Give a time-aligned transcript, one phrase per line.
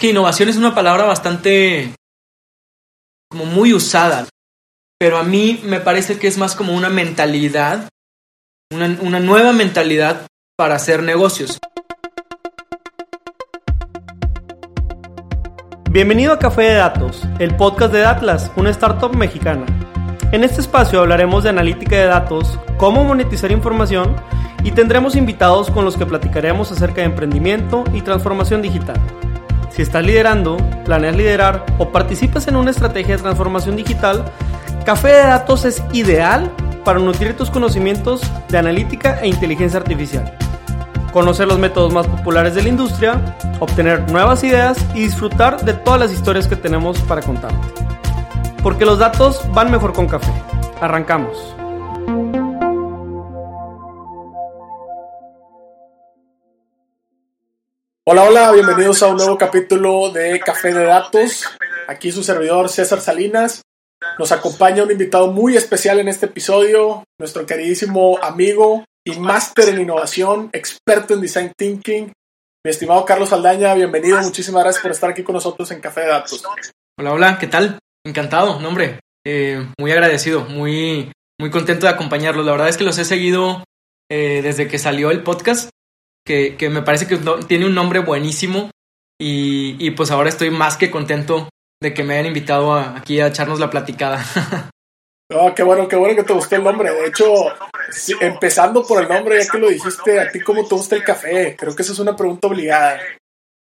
[0.00, 1.94] que innovación es una palabra bastante
[3.30, 4.26] como muy usada,
[4.98, 7.86] pero a mí me parece que es más como una mentalidad,
[8.72, 10.26] una, una nueva mentalidad
[10.56, 11.58] para hacer negocios.
[15.90, 19.66] Bienvenido a Café de Datos, el podcast de Atlas, una startup mexicana.
[20.32, 24.16] En este espacio hablaremos de analítica de datos, cómo monetizar información
[24.64, 28.98] y tendremos invitados con los que platicaremos acerca de emprendimiento y transformación digital.
[29.70, 34.24] Si estás liderando, planeas liderar o participas en una estrategia de transformación digital,
[34.84, 36.50] Café de Datos es ideal
[36.84, 40.36] para nutrir tus conocimientos de analítica e inteligencia artificial,
[41.12, 46.00] conocer los métodos más populares de la industria, obtener nuevas ideas y disfrutar de todas
[46.00, 47.68] las historias que tenemos para contarte.
[48.62, 50.32] Porque los datos van mejor con café.
[50.80, 51.54] Arrancamos.
[58.06, 61.44] Hola, hola, bienvenidos a un nuevo capítulo de Café de Datos.
[61.86, 63.60] Aquí su servidor César Salinas.
[64.18, 69.82] Nos acompaña un invitado muy especial en este episodio, nuestro queridísimo amigo y máster en
[69.82, 72.06] innovación, experto en design thinking,
[72.64, 73.74] mi estimado Carlos Aldaña.
[73.74, 76.42] Bienvenido, muchísimas gracias por estar aquí con nosotros en Café de Datos.
[76.98, 77.78] Hola, hola, ¿qué tal?
[78.04, 79.00] Encantado, nombre.
[79.26, 82.46] Eh, muy agradecido, muy, muy contento de acompañarlos.
[82.46, 83.62] La verdad es que los he seguido
[84.10, 85.68] eh, desde que salió el podcast
[86.24, 88.70] que, me parece que tiene un nombre buenísimo
[89.20, 91.48] y, pues ahora estoy más que contento
[91.82, 94.24] de que me hayan invitado aquí a echarnos la platicada.
[95.32, 96.90] Oh, qué bueno, qué bueno que te gustó el nombre.
[96.90, 97.24] De hecho,
[98.20, 101.54] empezando por el nombre, ya que lo dijiste, ¿a ti cómo te gusta el café?
[101.56, 103.00] Creo que esa es una pregunta obligada.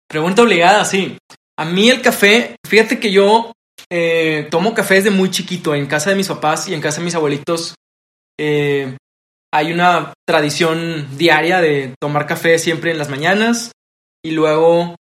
[0.08, 1.18] Pregunta obligada, sí.
[1.58, 3.52] A mí el café, fíjate que yo
[3.90, 7.04] eh, tomo café desde muy chiquito, en casa de mis papás y en casa de
[7.04, 7.74] mis abuelitos.
[8.40, 8.96] Eh,
[9.52, 13.72] hay una tradición diaria de tomar café siempre en las mañanas
[14.24, 14.96] y luego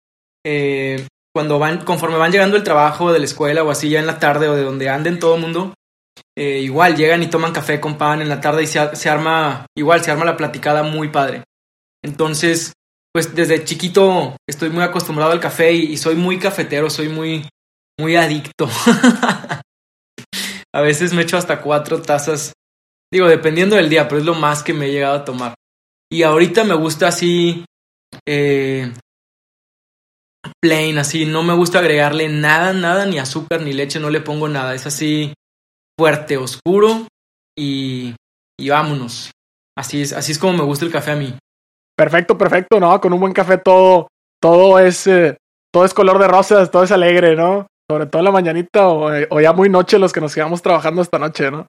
[0.45, 4.07] eh, cuando van, conforme van llegando el trabajo de la escuela o así ya en
[4.07, 5.75] la tarde o de donde anden todo el mundo,
[6.37, 10.03] eh, igual llegan y toman café con pan en la tarde y se, arma, igual
[10.03, 11.45] se arma la platicada muy padre.
[12.05, 12.73] Entonces,
[13.13, 17.47] pues desde chiquito estoy muy acostumbrado al café y, y soy muy cafetero, soy muy,
[17.99, 18.69] muy adicto.
[20.75, 22.53] A veces me echo hasta cuatro tazas
[23.13, 25.55] Digo, dependiendo del día, pero es lo más que me he llegado a tomar.
[26.11, 27.65] Y ahorita me gusta así,
[28.27, 28.91] eh,
[30.63, 34.49] plain, así, no me gusta agregarle nada, nada, ni azúcar, ni leche, no le pongo
[34.49, 34.75] nada.
[34.75, 35.35] Es así,
[35.99, 37.07] fuerte, oscuro
[37.57, 38.15] y,
[38.59, 39.31] y vámonos.
[39.77, 41.35] Así es, así es como me gusta el café a mí.
[41.95, 42.99] Perfecto, perfecto, ¿no?
[42.99, 44.09] Con un buen café todo,
[44.41, 45.37] todo es, eh,
[45.71, 47.67] todo es color de rosas, todo es alegre, ¿no?
[47.91, 51.03] Sobre todo en la mañanita o, o ya muy noche los que nos quedamos trabajando
[51.03, 51.67] esta noche, ¿no?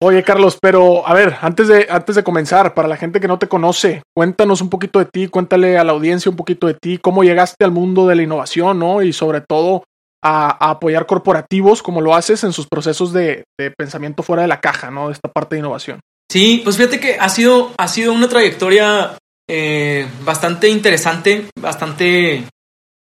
[0.00, 3.40] Oye, Carlos, pero a ver, antes de, antes de comenzar, para la gente que no
[3.40, 6.98] te conoce, cuéntanos un poquito de ti, cuéntale a la audiencia un poquito de ti,
[6.98, 9.02] cómo llegaste al mundo de la innovación, ¿no?
[9.02, 9.82] Y sobre todo
[10.22, 13.42] a, apoyar corporativos como lo haces en sus procesos de,
[13.76, 15.08] pensamiento fuera de la caja, ¿no?
[15.08, 15.98] De esta parte de innovación.
[16.30, 19.16] Sí, pues fíjate que ha sido, ha sido una trayectoria
[19.50, 22.44] eh, bastante interesante, bastante,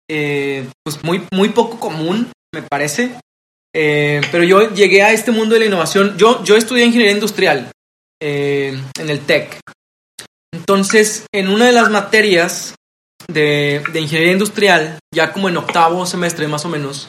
[0.09, 3.17] eh, pues muy, muy poco común, me parece.
[3.79, 6.17] Eh, pero yo llegué a este mundo de la innovación.
[6.17, 7.71] Yo, yo estudié ingeniería industrial
[8.23, 9.61] eh, en el TEC.
[10.55, 12.75] Entonces, en una de las materias
[13.29, 17.09] de, ingeniería industrial, ya como en octavo semestre más o menos,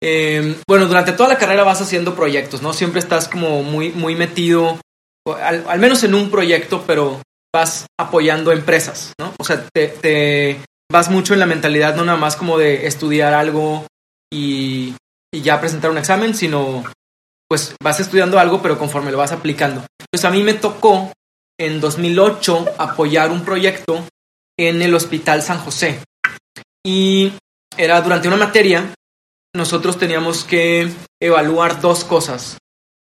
[0.00, 2.72] eh, bueno, durante toda la carrera vas haciendo proyectos, ¿no?
[2.72, 4.78] Siempre estás como muy, muy metido,
[5.26, 7.20] al, menos en un proyecto, pero
[7.52, 9.34] vas apoyando empresas, ¿no?
[9.36, 10.60] O sea, te, te
[10.92, 13.84] vas mucho en la mentalidad, no nada más como de estudiar algo
[14.32, 14.94] y,
[15.32, 16.84] y ya presentar un examen, sino
[17.48, 19.84] pues vas estudiando algo, pero conforme lo vas aplicando.
[20.10, 21.12] Pues a mí me tocó
[21.58, 24.06] en 2008 apoyar un proyecto
[24.58, 26.00] en el Hospital San José.
[26.84, 27.32] Y
[27.76, 28.92] era durante una materia,
[29.54, 32.58] nosotros teníamos que evaluar dos cosas.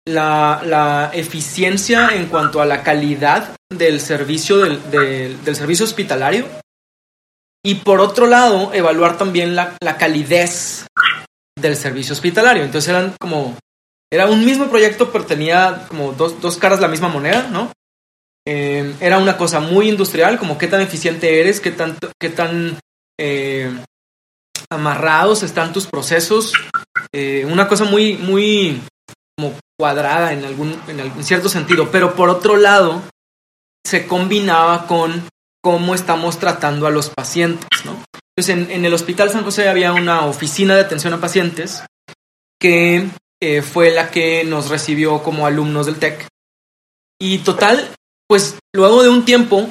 [0.05, 6.45] La, la eficiencia en cuanto a la calidad del servicio, del, del, servicio hospitalario.
[7.65, 10.85] Y por otro lado, evaluar también la, la calidez
[11.59, 12.63] del servicio hospitalario.
[12.63, 13.57] Entonces eran como,
[14.11, 17.71] era un mismo proyecto, pero tenía como dos, dos caras la misma moneda, ¿no?
[18.45, 22.77] Eh, era una cosa muy industrial, como qué tan eficiente eres, qué, tanto, qué tan
[23.17, 23.71] eh,
[24.69, 26.53] amarrados están tus procesos.
[27.13, 28.81] Eh, una cosa muy, muy
[29.37, 31.89] como cuadrada en algún, en algún cierto sentido.
[31.91, 33.01] Pero por otro lado,
[33.85, 35.27] se combinaba con
[35.61, 38.03] cómo estamos tratando a los pacientes, ¿no?
[38.35, 41.83] Entonces, en, el Hospital San José había una oficina de atención a pacientes
[42.59, 43.07] que
[43.41, 46.27] eh, fue la que nos recibió como alumnos del TEC.
[47.19, 47.91] Y total,
[48.27, 49.69] pues luego de un tiempo,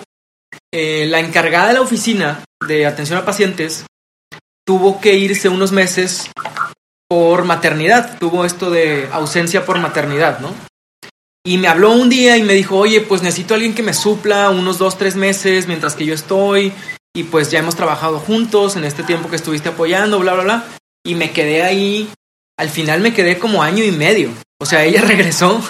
[0.72, 3.84] eh, la encargada de la oficina de atención a pacientes
[4.64, 6.30] tuvo que irse unos meses
[7.08, 10.54] por maternidad, tuvo esto de ausencia por maternidad, ¿no?
[11.44, 13.94] Y me habló un día y me dijo, oye, pues necesito a alguien que me
[13.94, 16.72] supla unos dos, tres meses mientras que yo estoy.
[17.14, 20.64] Y pues ya hemos trabajado juntos en este tiempo que estuviste apoyando, bla, bla, bla.
[21.04, 22.08] Y me quedé ahí,
[22.58, 24.30] al final me quedé como año y medio.
[24.60, 25.60] O sea, ella regresó,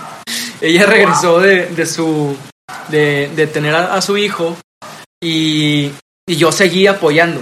[0.60, 2.36] ella regresó de, de su,
[2.88, 4.56] de, de tener a, su hijo
[5.22, 5.92] y,
[6.26, 7.40] y yo seguí apoyando.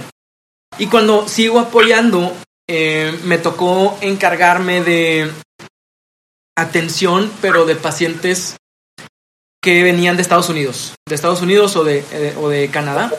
[0.77, 2.33] Y cuando sigo apoyando,
[2.69, 5.31] eh, me tocó encargarme de
[6.55, 8.57] atención, pero de pacientes
[9.61, 13.11] que venían de Estados Unidos, de Estados Unidos o de, eh, o de Canadá.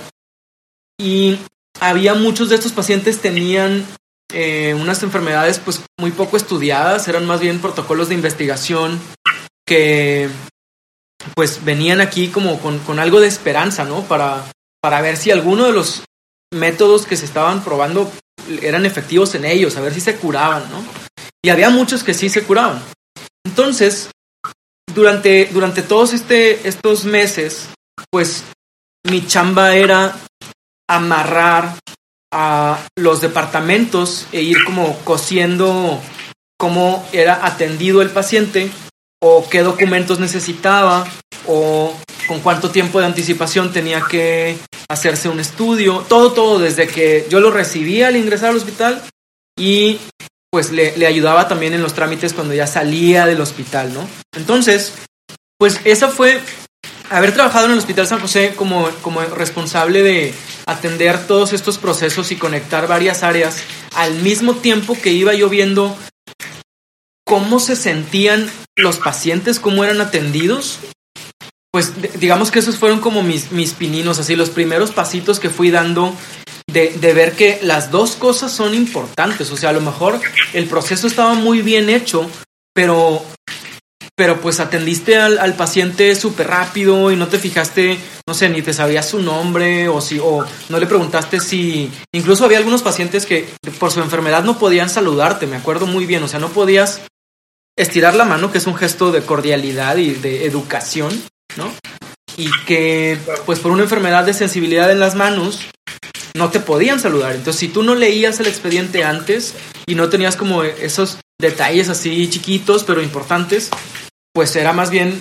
[1.00, 1.38] Y
[1.80, 3.86] había muchos de estos pacientes tenían
[4.34, 9.00] eh, unas enfermedades pues muy poco estudiadas, eran más bien protocolos de investigación
[9.66, 10.28] que
[11.34, 14.02] pues venían aquí como con, con algo de esperanza, ¿no?
[14.02, 14.44] Para,
[14.82, 16.04] para ver si alguno de los
[16.52, 18.12] métodos que se estaban probando
[18.60, 20.84] eran efectivos en ellos, a ver si se curaban, ¿no?
[21.42, 22.82] Y había muchos que sí se curaban.
[23.46, 24.10] Entonces,
[24.94, 27.68] durante, durante todos este, estos meses,
[28.10, 28.44] pues
[29.04, 30.14] mi chamba era
[30.90, 31.76] amarrar
[32.32, 36.00] a los departamentos e ir como cosiendo
[36.58, 38.70] cómo era atendido el paciente
[39.22, 41.06] o qué documentos necesitaba
[41.46, 41.96] o
[42.28, 44.58] con cuánto tiempo de anticipación tenía que
[44.88, 49.02] hacerse un estudio, todo, todo, desde que yo lo recibía al ingresar al hospital
[49.58, 49.98] y
[50.50, 54.08] pues le, ayudaba también en los trámites cuando ya salía del hospital, ¿no?
[54.36, 54.94] Entonces,
[55.58, 56.40] pues esa fue
[57.10, 60.34] haber trabajado en el Hospital San José como, como responsable de
[60.70, 63.62] atender todos estos procesos y conectar varias áreas
[63.94, 65.96] al mismo tiempo que iba yo viendo
[67.26, 70.78] cómo se sentían los pacientes, cómo eran atendidos,
[71.72, 75.70] pues digamos que esos fueron como mis, mis pininos, así los primeros pasitos que fui
[75.70, 76.14] dando
[76.66, 79.50] de, de, ver que las dos cosas son importantes.
[79.50, 80.20] O sea, a lo mejor
[80.52, 82.28] el proceso estaba muy bien hecho,
[82.74, 83.24] pero,
[84.20, 88.74] pero pues atendiste al, paciente súper rápido y no te fijaste, no sé, ni te
[88.74, 91.90] sabías su nombre o, si, o no le preguntaste si...
[92.12, 96.22] Incluso había algunos pacientes que por su enfermedad no podían saludarte, me acuerdo muy bien.
[96.22, 97.00] O sea, no podías
[97.78, 101.18] estirar la mano, que es un gesto de cordialidad y de educación,
[101.56, 101.72] ¿no?
[102.36, 105.60] Y que, pues por una enfermedad de sensibilidad en las manos,
[106.34, 107.36] no te podían saludar.
[107.36, 109.54] Entonces, si tú no leías el expediente antes
[109.86, 113.70] y no tenías como esos detalles así chiquitos, pero importantes,
[114.32, 115.20] pues era más bien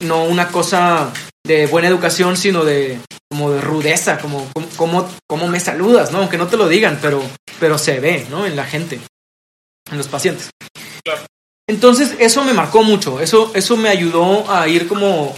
[0.00, 1.12] no una cosa
[1.44, 4.50] de buena educación, sino de como de rudeza, como
[5.26, 6.18] como me saludas, ¿no?
[6.18, 7.22] Aunque no te lo digan, pero,
[7.58, 8.46] pero se ve, ¿no?
[8.46, 9.00] En la gente,
[9.90, 10.50] en los pacientes.
[11.04, 11.22] Claro.
[11.68, 15.36] Entonces, eso me marcó mucho, eso, eso me ayudó a ir como,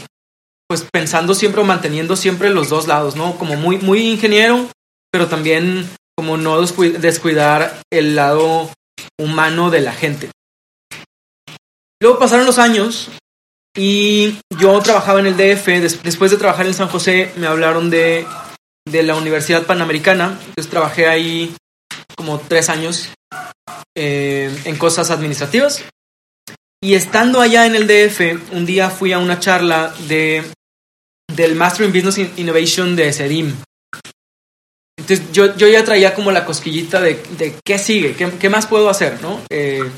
[0.66, 3.36] pues pensando siempre o manteniendo siempre los dos lados, ¿no?
[3.36, 4.70] Como muy, muy ingeniero,
[5.10, 8.70] pero también como no descuidar el lado
[9.18, 10.30] humano de la gente.
[12.02, 13.10] Luego pasaron los años
[13.76, 15.68] y yo trabajaba en el DF,
[16.02, 18.26] después de trabajar en San José me hablaron de,
[18.84, 21.54] de la Universidad Panamericana, entonces trabajé ahí
[22.16, 23.08] como tres años
[23.96, 25.84] eh, en cosas administrativas
[26.82, 30.42] y estando allá en el DF, un día fui a una charla de,
[31.32, 33.54] del Master in Business Innovation de SEDIM.
[34.98, 38.66] Entonces yo, yo ya traía como la cosquillita de, de qué sigue, qué, qué, más
[38.66, 39.40] puedo hacer, ¿no?
[39.48, 39.88] Eh,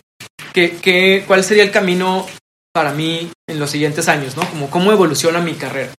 [0.54, 2.26] qué, qué, ¿Cuál sería el camino
[2.72, 4.48] para mí en los siguientes años, ¿no?
[4.48, 5.92] Como cómo evoluciona mi carrera.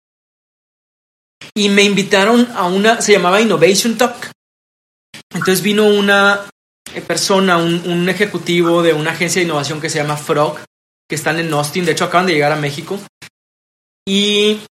[1.54, 4.32] Y me invitaron a una, se llamaba Innovation Talk.
[5.32, 6.42] Entonces vino una
[7.08, 10.60] persona, un, un ejecutivo de una agencia de innovación que se llama Frog,
[11.08, 13.00] que están en Austin, de hecho acaban de llegar a México.
[14.08, 14.62] Y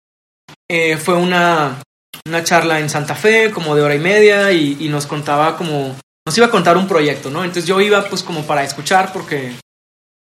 [0.70, 1.82] eh, fue una,
[2.26, 5.96] una, charla en Santa Fe, como de hora y media, y, y, nos contaba como,
[6.26, 7.44] nos iba a contar un proyecto, ¿no?
[7.44, 9.54] Entonces yo iba pues como para escuchar porque,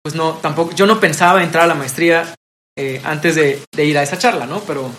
[0.07, 2.33] pues no, tampoco, yo no pensaba entrar a la maestría
[2.77, 4.61] eh, antes de, de ir a esa charla, ¿no?
[4.61, 4.89] Pero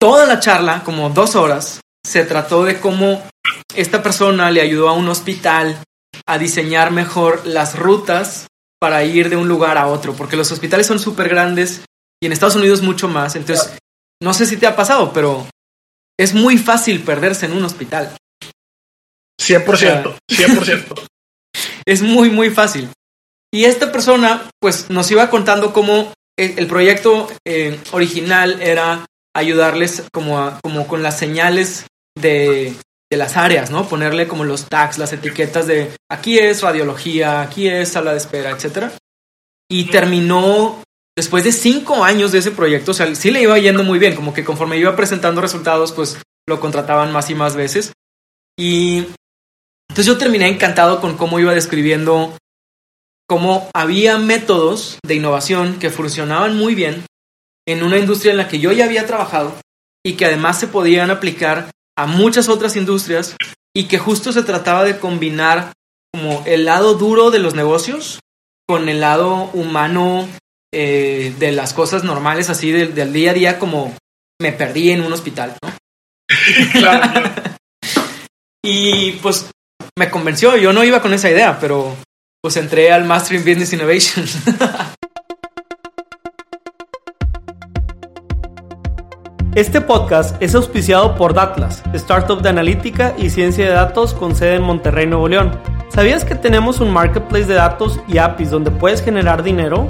[0.00, 3.20] toda la charla, como dos horas, se trató de cómo
[3.74, 5.82] esta persona le ayudó a un hospital
[6.24, 8.46] a diseñar mejor las rutas
[8.80, 11.80] para ir de un lugar a otro, porque los hospitales son súper grandes
[12.22, 13.34] y en Estados Unidos mucho más.
[13.34, 13.76] Entonces,
[14.22, 15.48] no sé si te ha pasado, pero
[16.16, 18.16] es muy fácil perderse en un hospital.
[19.42, 21.06] 100%, 100%.
[21.86, 22.88] es muy, muy fácil.
[23.52, 30.38] Y esta persona, pues, nos iba contando cómo el, proyecto eh, original era ayudarles como,
[30.38, 32.74] a, como con las señales de,
[33.10, 33.88] de las áreas, ¿no?
[33.88, 38.50] Ponerle como los tags, las etiquetas de aquí es radiología, aquí es sala de espera,
[38.50, 38.92] etc.
[39.68, 40.82] Y terminó
[41.16, 44.14] después de cinco años de ese proyecto, o sea, sí le iba yendo muy bien,
[44.14, 47.92] como que conforme iba presentando resultados, pues lo contrataban más y más veces.
[48.56, 49.06] Y
[49.88, 52.36] Entonces yo terminé encantado con cómo iba describiendo
[53.30, 57.04] cómo había métodos de innovación que funcionaban muy bien
[57.64, 59.54] en una industria en la que yo ya había trabajado
[60.04, 63.36] y que además se podían aplicar a muchas otras industrias
[63.72, 65.72] y que justo se trataba de combinar
[66.12, 68.18] como el lado duro de los negocios
[68.68, 70.28] con el lado humano
[70.74, 73.96] eh, de las cosas normales, así del, del, día a día, como
[74.40, 75.72] me perdí en un hospital, ¿no?
[78.64, 79.48] y pues
[79.96, 81.96] me convenció, yo no iba con esa idea, pero
[82.42, 84.24] pues entré al Master in Business Innovation.
[89.54, 94.54] Este podcast es auspiciado por Datlas, startup de analítica y ciencia de datos con sede
[94.54, 95.60] en Monterrey, Nuevo León.
[95.90, 99.88] ¿Sabías que tenemos un marketplace de datos y APIs donde puedes generar dinero?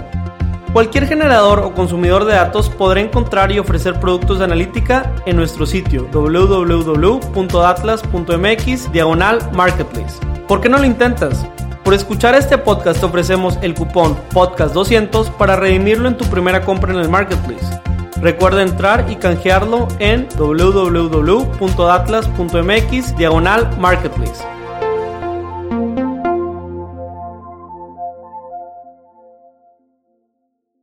[0.73, 5.67] Cualquier generador o consumidor de datos podrá encontrar y ofrecer productos de analítica en nuestro
[5.67, 10.19] sitio www.datlas.mx diagonal marketplace.
[10.49, 11.47] ¿Por qué no lo intentas?
[11.85, 16.93] Por escuchar este podcast te ofrecemos el cupón podcast200 para redimirlo en tu primera compra
[16.93, 17.81] en el marketplace.
[18.21, 24.45] Recuerda entrar y canjearlo en www.atlas.mx diagonal marketplace.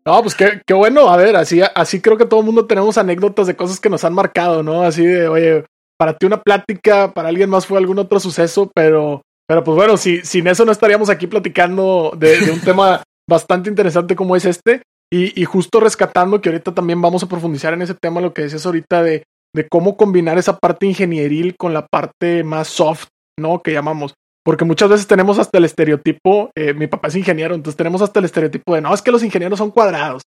[0.03, 1.09] No, pues qué, qué, bueno.
[1.09, 4.03] A ver, así, así creo que todo el mundo tenemos anécdotas de cosas que nos
[4.03, 4.83] han marcado, ¿no?
[4.83, 5.65] Así de, oye,
[5.97, 9.97] para ti una plática, para alguien más fue algún otro suceso, pero, pero pues bueno,
[9.97, 14.45] si, sin eso no estaríamos aquí platicando de, de un tema bastante interesante como es
[14.45, 14.81] este.
[15.11, 18.41] Y, y, justo rescatando que ahorita también vamos a profundizar en ese tema, lo que
[18.41, 19.23] decías ahorita de,
[19.55, 23.07] de cómo combinar esa parte ingenieril con la parte más soft,
[23.39, 23.61] ¿no?
[23.61, 24.15] Que llamamos.
[24.43, 28.19] Porque muchas veces tenemos hasta el estereotipo, eh, mi papá es ingeniero, entonces tenemos hasta
[28.19, 30.23] el estereotipo de, no, es que los ingenieros son cuadrados.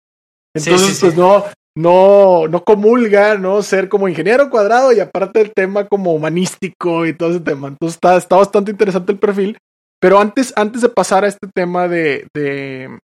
[0.56, 1.20] Entonces, sí, sí, pues sí.
[1.20, 1.44] no,
[1.78, 3.62] no, no comulga, ¿no?
[3.62, 7.68] Ser como ingeniero cuadrado y aparte el tema como humanístico y todo ese tema.
[7.68, 9.58] Entonces está, está bastante interesante el perfil.
[10.02, 12.98] Pero antes, antes de pasar a este tema de, de,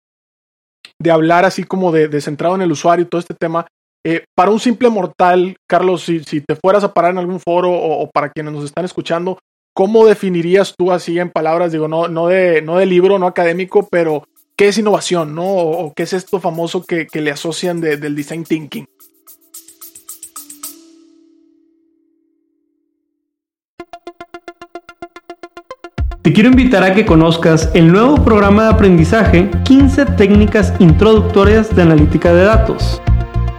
[1.01, 3.67] de hablar así como de, de, centrado en el usuario y todo este tema,
[4.07, 7.71] eh, para un simple mortal, Carlos, si, si, te fueras a parar en algún foro
[7.71, 9.39] o, o, para quienes nos están escuchando,
[9.75, 11.73] ¿cómo definirías tú así en palabras?
[11.73, 14.25] Digo, no, no, de, no de libro, no académico, pero
[14.61, 15.47] ¿qué es innovación, no?
[15.47, 18.87] O, qué es esto famoso que, que le asocian de, del design thinking.
[26.21, 31.81] Te quiero invitar a que conozcas el nuevo programa de aprendizaje 15 técnicas introductorias de
[31.81, 33.01] analítica de datos.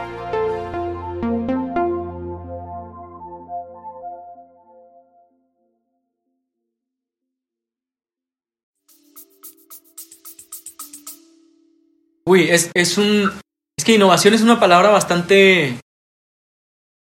[12.25, 13.32] Uy, es, es un.
[13.76, 15.80] Es que innovación es una palabra bastante.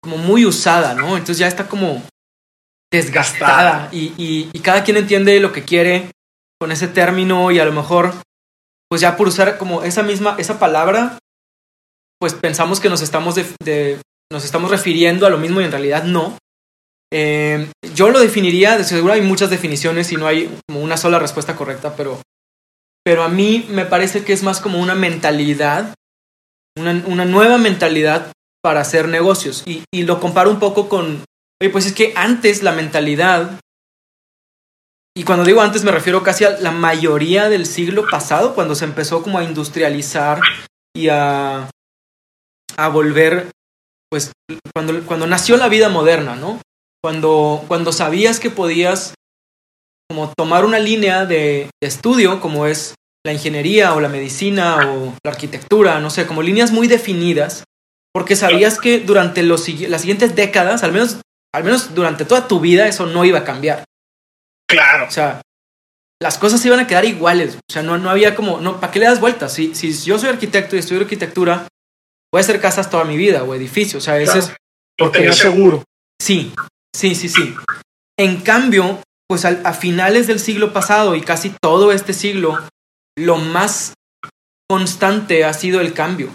[0.01, 1.17] Como muy usada, ¿no?
[1.17, 2.03] Entonces ya está como
[2.91, 6.11] desgastada y, y, y, cada quien entiende lo que quiere
[6.59, 8.13] con ese término y a lo mejor,
[8.89, 11.19] pues ya por usar como esa misma, esa palabra,
[12.19, 14.01] pues pensamos que nos estamos, de, de,
[14.31, 16.37] nos estamos refiriendo a lo mismo y en realidad no.
[17.11, 21.19] Eh, yo lo definiría, de seguro hay muchas definiciones y no hay como una sola
[21.19, 22.19] respuesta correcta, pero
[23.03, 25.95] pero a mí me parece que es más como una mentalidad,
[26.77, 29.63] una, una nueva mentalidad para hacer negocios.
[29.65, 31.23] Y, y, lo comparo un poco con,
[31.61, 33.59] oye, pues es que antes la mentalidad,
[35.15, 38.85] y cuando digo antes me refiero casi a la mayoría del siglo pasado, cuando se
[38.85, 40.39] empezó como a industrializar
[40.95, 41.69] y a,
[42.77, 43.51] a volver,
[44.09, 44.31] pues
[44.73, 46.61] cuando, cuando nació la vida moderna, ¿no?
[47.01, 49.13] Cuando, cuando sabías que podías
[50.09, 55.13] como tomar una línea de, de, estudio como es la ingeniería o la medicina o
[55.23, 57.63] la arquitectura, no sé, como líneas muy definidas,
[58.19, 61.21] porque sabías que durante los, las siguientes décadas, al menos,
[61.55, 63.85] al menos durante toda tu vida, eso no iba a cambiar.
[64.67, 65.07] Claro.
[65.07, 65.41] O sea,
[66.21, 67.55] las cosas iban a quedar iguales.
[67.55, 69.53] O sea, no, no había como, no, ¿para qué le das vueltas?
[69.53, 71.69] Si, si yo soy arquitecto y estudio arquitectura,
[72.29, 74.03] voy a hacer casas toda mi vida o edificios.
[74.03, 74.39] O sea, ese claro.
[74.39, 74.53] es...
[74.97, 75.83] Porque no seguro.
[76.21, 76.51] Sí,
[76.93, 77.55] sí, sí, sí.
[78.17, 82.67] En cambio, pues al, a finales del siglo pasado y casi todo este siglo,
[83.17, 83.93] lo más
[84.69, 86.33] constante ha sido el cambio.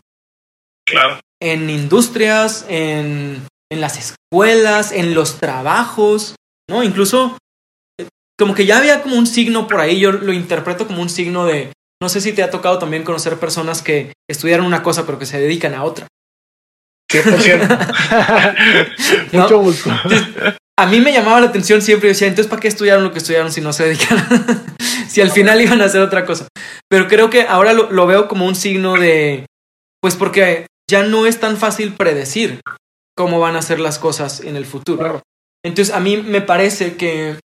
[0.87, 1.21] Claro.
[1.45, 6.37] En industrias, en, en las escuelas, en los trabajos,
[6.69, 6.83] ¿no?
[6.83, 7.37] Incluso
[8.01, 8.09] eh,
[8.39, 11.45] como que ya había como un signo por ahí, yo lo interpreto como un signo
[11.45, 11.73] de,
[12.03, 15.27] no sé si te ha tocado también conocer personas que estudiaron una cosa pero que
[15.27, 16.07] se dedican a otra.
[17.13, 19.33] 100%.
[19.33, 19.91] Mucho gusto.
[20.79, 23.53] a mí me llamaba la atención siempre, decía, entonces ¿para qué estudiaron lo que estudiaron
[23.53, 24.65] si no se dedican?
[25.09, 26.49] si al final iban a hacer otra cosa.
[26.89, 29.47] Pero creo que ahora lo, lo veo como un signo de,
[30.01, 32.61] pues porque ya no es tan fácil predecir
[33.17, 35.23] cómo van a ser las cosas en el futuro.
[35.65, 37.39] Entonces a mí me parece que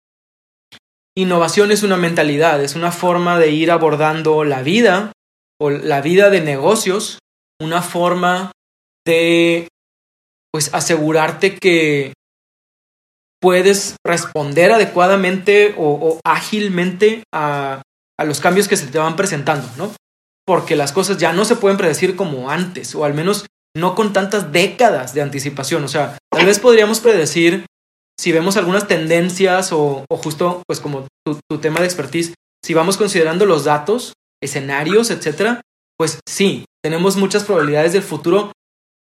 [1.15, 5.11] innovación es una mentalidad, es una forma de ir abordando la vida
[5.59, 7.19] o la vida de negocios,
[7.61, 8.51] una forma
[9.05, 9.67] de
[10.51, 12.13] pues asegurarte que
[13.39, 17.81] puedes responder adecuadamente o, ágilmente a,
[18.19, 19.91] a, los cambios que se te van presentando, ¿no?
[20.47, 24.13] Porque las cosas ya no se pueden predecir como antes, o al menos no con
[24.13, 25.83] tantas décadas de anticipación.
[25.83, 27.65] O sea, tal vez podríamos predecir
[28.19, 32.33] si vemos algunas tendencias o, o justo, pues como tu, tema de expertise,
[32.65, 35.61] si vamos considerando los datos, escenarios, etcétera,
[35.97, 38.51] pues sí, tenemos muchas probabilidades del futuro,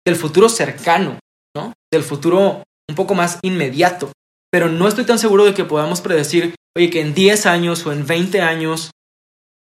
[0.06, 1.18] del futuro cercano,
[1.54, 1.72] ¿no?
[1.92, 4.10] Del futuro un poco más inmediato.
[4.50, 7.92] Pero no estoy tan seguro de que podamos predecir, oye, que en 10 años o
[7.92, 8.90] en 20 años,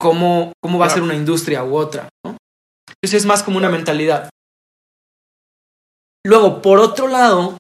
[0.03, 2.37] cómo, cómo va a ser una industria u otra, ¿no?
[2.89, 4.29] Entonces es más como una mentalidad.
[6.27, 7.57] Luego, por otro lado,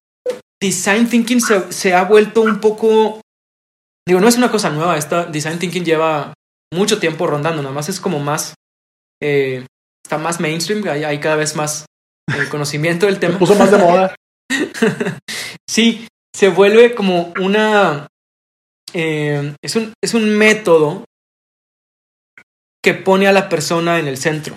[0.60, 3.20] design thinking se, ha vuelto un poco,
[4.06, 6.34] digo, no es una cosa nueva, esta design thinking lleva
[6.74, 8.54] mucho tiempo rondando, nada más es como más,
[9.22, 9.64] eh,
[10.04, 11.86] está más mainstream, hay, hay cada vez más
[12.36, 13.34] el conocimiento del tema.
[13.34, 14.14] Se puso más de moda.
[15.68, 18.08] sí, se vuelve como una,
[18.92, 21.04] eh, es, un, es un método
[22.84, 24.56] que pone a la persona en el centro.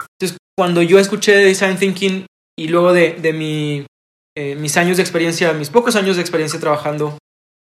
[0.00, 2.26] Entonces, cuando yo escuché Design Thinking
[2.58, 3.86] y luego de, de mi
[4.36, 7.18] eh, mis años de experiencia, mis pocos años de experiencia trabajando,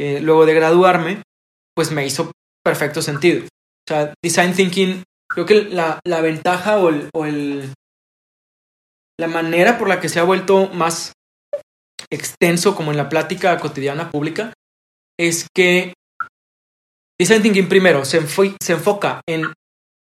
[0.01, 1.23] eh, luego de graduarme,
[1.75, 2.33] pues me hizo
[2.65, 3.45] perfecto sentido.
[3.45, 7.75] O sea, design thinking, creo que la, la ventaja o, o el,
[9.21, 11.13] la manera por la que se ha vuelto más
[12.11, 14.53] extenso como en la plática cotidiana pública
[15.19, 15.93] es que
[17.21, 19.53] design thinking primero se, enfoca en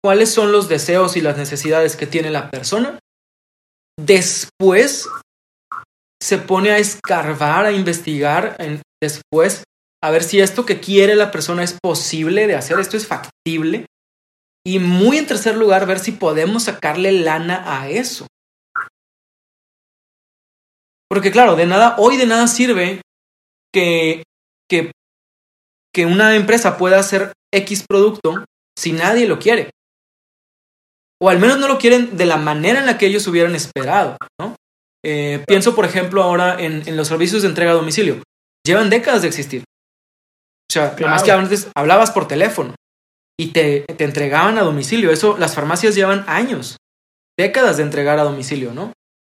[0.03, 2.99] cuáles son los deseos y las necesidades que tiene la persona.
[3.99, 5.09] Después
[6.23, 8.57] se pone a escarbar, a investigar
[9.03, 9.65] después,
[10.03, 13.87] a ver si esto que quiere la persona es posible de hacer, esto es factible.
[14.65, 18.27] Y muy en tercer lugar, ver si podemos sacarle lana a eso.
[21.09, 23.03] Porque claro, de nada, hoy de nada sirve
[23.73, 24.23] que,
[24.69, 24.93] que,
[25.95, 28.45] que una empresa pueda hacer X producto
[28.79, 29.71] si nadie lo quiere.
[31.21, 34.17] O al menos no lo quieren de la manera en la que ellos hubieran esperado,
[34.41, 34.57] ¿no?
[35.05, 38.23] Eh, pienso, por ejemplo, ahora en, los servicios de entrega a domicilio.
[38.65, 39.63] Llevan décadas de existir.
[39.63, 42.75] O sea, más que antes hablabas por teléfono
[43.39, 45.11] y te, te, entregaban a domicilio.
[45.11, 46.77] Eso, las farmacias llevan años,
[47.39, 48.93] décadas de entregar a domicilio, ¿no?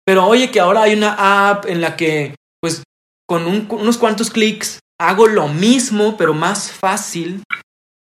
[0.07, 2.83] Pero oye que ahora hay una app en la que, pues,
[3.27, 7.43] con unos cuantos clics hago lo mismo, pero más fácil.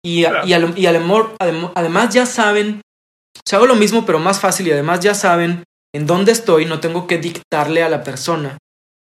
[0.05, 2.81] Y, y, y además ya saben,
[3.37, 6.64] o sea, hago lo mismo, pero más fácil y además ya saben en dónde estoy,
[6.64, 8.59] no tengo que dictarle a la persona.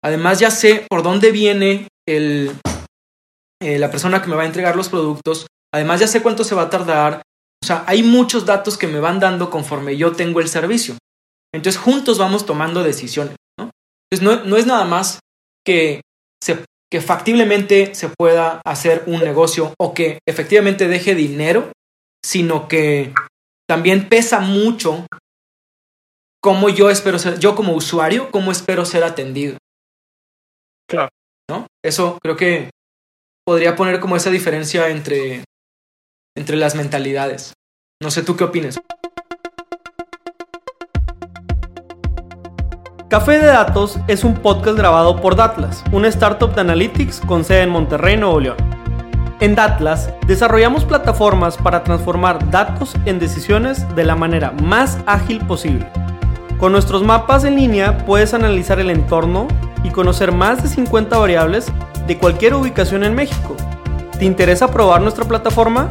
[0.04, 2.52] Además ya sé por dónde viene el,
[3.62, 5.46] eh, la persona que me va a entregar los productos.
[5.72, 7.22] Además ya sé cuánto se va a tardar.
[7.62, 10.96] O sea, hay muchos datos que me van dando conforme yo tengo el servicio.
[11.54, 13.36] Entonces juntos vamos tomando decisiones.
[13.56, 13.70] ¿no?
[14.10, 15.20] Entonces no, es nada más
[15.64, 16.00] que,
[16.42, 21.72] se, que factiblemente se pueda hacer un negocio o que efectivamente deje dinero,
[22.22, 23.14] sino que
[23.66, 25.06] también pesa mucho
[26.42, 29.56] cómo yo espero ser, yo como usuario, cómo espero ser atendido.
[30.86, 31.08] Claro.
[31.48, 31.66] ¿No?
[31.82, 32.68] Eso creo que
[33.46, 35.44] podría poner como esa diferencia entre,
[36.36, 37.54] entre las mentalidades.
[38.02, 38.78] No sé tú qué opinas.
[43.12, 47.64] Café de Datos es un podcast grabado por Datlas, una startup de analytics con sede
[47.64, 48.56] en Monterrey, Nuevo León.
[49.40, 55.86] En Datlas desarrollamos plataformas para transformar datos en decisiones de la manera más ágil posible
[56.62, 59.48] con nuestros mapas en línea puedes analizar el entorno
[59.82, 61.66] y conocer más de 50 variables
[62.06, 63.56] de cualquier ubicación en México.
[64.16, 65.88] ¿Te interesa probar nuestra plataforma?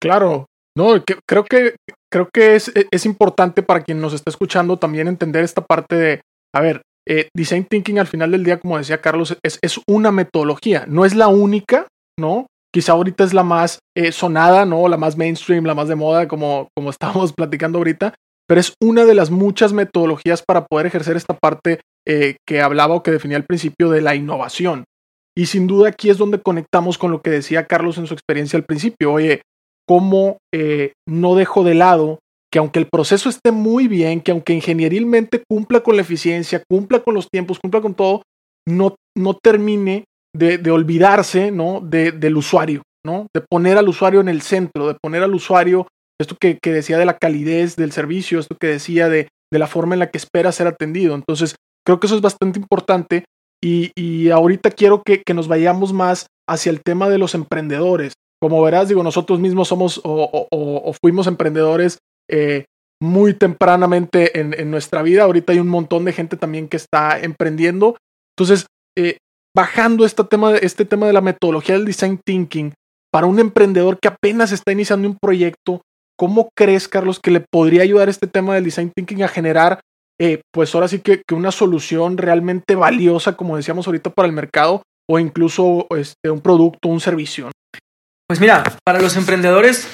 [0.01, 1.75] Claro, no, creo que
[2.11, 6.21] creo que es, es importante para quien nos está escuchando también entender esta parte de,
[6.55, 10.13] a ver, eh, design thinking al final del día, como decía Carlos, es, es, una
[10.13, 12.47] metodología, no es la única, ¿no?
[12.73, 14.87] Quizá ahorita es la más eh, sonada, ¿no?
[14.87, 18.15] La más mainstream, la más de moda, como, como estábamos platicando ahorita,
[18.49, 22.95] pero es una de las muchas metodologías para poder ejercer esta parte eh, que hablaba
[22.95, 24.85] o que definía al principio de la innovación.
[25.37, 28.57] Y sin duda aquí es donde conectamos con lo que decía Carlos en su experiencia
[28.57, 29.13] al principio.
[29.13, 29.43] Oye,
[29.87, 30.39] ¿cómo
[31.07, 32.19] no dejo de lado
[32.51, 37.01] que aunque el proceso esté muy bien, que aunque ingenierilmente cumpla con la eficiencia, cumpla
[37.01, 38.23] con los tiempos, cumpla con todo,
[38.67, 41.81] no, no termine de, olvidarse ¿no?
[41.81, 43.27] De, del usuario, ¿no?
[43.35, 45.89] de poner al usuario en el centro, de poner al usuario,
[46.21, 49.67] esto que, que decía de la calidez del servicio, esto que decía de, de, la
[49.67, 51.15] forma en la que espera ser atendido.
[51.15, 53.25] Entonces, creo que eso es bastante importante
[53.63, 58.15] y, y ahorita quiero que, que, nos vayamos más hacia el tema de los emprendedores.
[58.41, 61.99] Como verás, digo, nosotros mismos somos o, o, fuimos emprendedores
[62.31, 62.67] eh,
[63.01, 65.25] muy tempranamente en, en, nuestra vida.
[65.25, 67.97] Ahorita hay un montón de gente también que está emprendiendo.
[68.37, 69.19] Entonces, eh,
[69.57, 72.75] bajando este tema, este tema de la metodología del design thinking
[73.13, 75.81] para un emprendedor que apenas está iniciando un proyecto,
[76.19, 79.81] ¿cómo crees, Carlos, que le podría ayudar este tema del design thinking a generar,
[80.21, 84.35] eh, pues ahora sí que, que, una solución realmente valiosa, como decíamos ahorita, para el
[84.35, 87.51] mercado o incluso este, un producto, un servicio?
[88.27, 89.89] Pues mira, para los emprendedores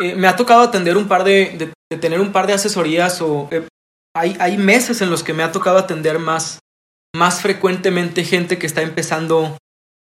[0.00, 3.48] eh, me ha tocado atender un par de, de, tener un par de asesorías o
[3.50, 3.66] eh,
[4.16, 6.60] hay, hay meses en los que me ha tocado atender más,
[7.14, 9.58] más frecuentemente gente que está empezando,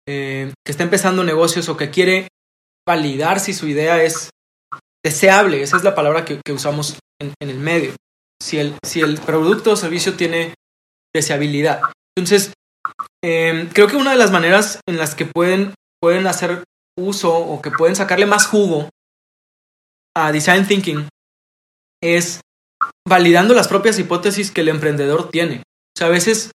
[0.06, 2.28] que está empezando negocios o que quiere
[2.86, 4.30] validar si su idea es
[5.04, 7.94] deseable, esa es la palabra que, usamos en, el medio,
[8.42, 10.54] si el, si el producto o servicio tiene
[11.14, 11.80] deseabilidad.
[12.16, 12.52] Entonces,
[13.24, 16.64] eh, creo que una de las maneras en las que pueden, pueden hacer
[16.98, 18.88] uso o que pueden sacarle más jugo
[20.16, 21.08] a design thinking
[22.02, 22.40] es
[23.06, 25.58] validando las propias hipótesis que el emprendedor tiene.
[25.58, 26.50] O sea, a veces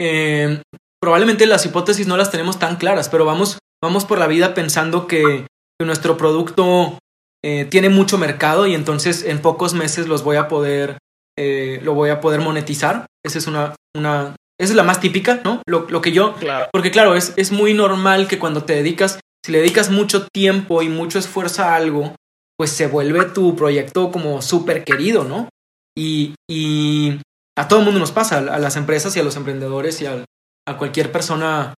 [0.00, 0.62] eh,
[1.00, 5.06] probablemente las hipótesis no las tenemos tan claras, pero vamos, vamos por la vida pensando
[5.06, 5.46] que
[5.80, 6.98] nuestro producto
[7.44, 10.98] eh, tiene mucho mercado y entonces en pocos meses los voy a poder,
[11.36, 13.06] eh, lo voy a poder monetizar.
[13.24, 15.62] Esa es una, una, esa es la más típica, ¿no?
[15.66, 16.68] Lo, lo que yo, claro.
[16.72, 20.82] porque claro, es, es muy normal que cuando te dedicas, si le dedicas mucho tiempo
[20.82, 22.14] y mucho esfuerzo a algo,
[22.56, 25.48] pues se vuelve tu proyecto como súper querido, ¿no?
[25.96, 27.20] Y, y,
[27.58, 30.24] a todo el mundo nos pasa, a las empresas y a los emprendedores y a,
[30.66, 31.74] a cualquier persona,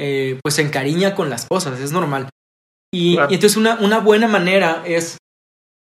[0.00, 2.30] eh, pues se encariña con las cosas, es normal.
[2.94, 3.30] Y, claro.
[3.32, 5.18] y entonces una, una, buena manera es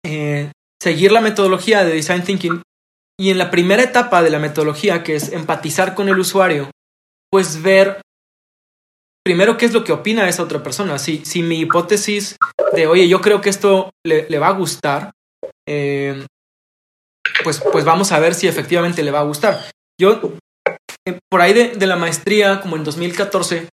[0.03, 0.51] eh,
[0.83, 2.63] seguir la metodología de Design Thinking
[3.21, 6.71] y en la primera etapa de la metodología, que es empatizar con el usuario,
[7.31, 8.01] pues ver
[9.23, 10.99] primero qué es lo que opina esa otra persona.
[10.99, 12.37] Si, si mi hipótesis
[12.73, 15.11] de, oye, yo creo que esto le, le va a gustar,
[15.69, 16.25] eh,
[17.45, 19.71] pues, pues vamos a ver si efectivamente le va a gustar.
[20.01, 20.21] Yo,
[21.07, 23.69] eh, por ahí de, de, la maestría, como en 2014,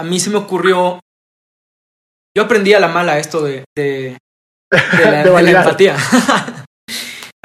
[0.00, 1.00] a mí se me ocurrió,
[2.36, 4.18] yo aprendí a la mala esto de, de,
[4.70, 5.96] de la, de la empatía.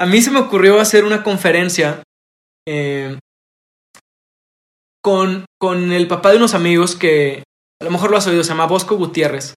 [0.00, 2.02] a mí se me ocurrió hacer una conferencia
[2.66, 3.18] eh,
[5.02, 7.42] con, con el papá de unos amigos que
[7.80, 9.54] a lo mejor lo has oído, se llama Bosco Gutiérrez,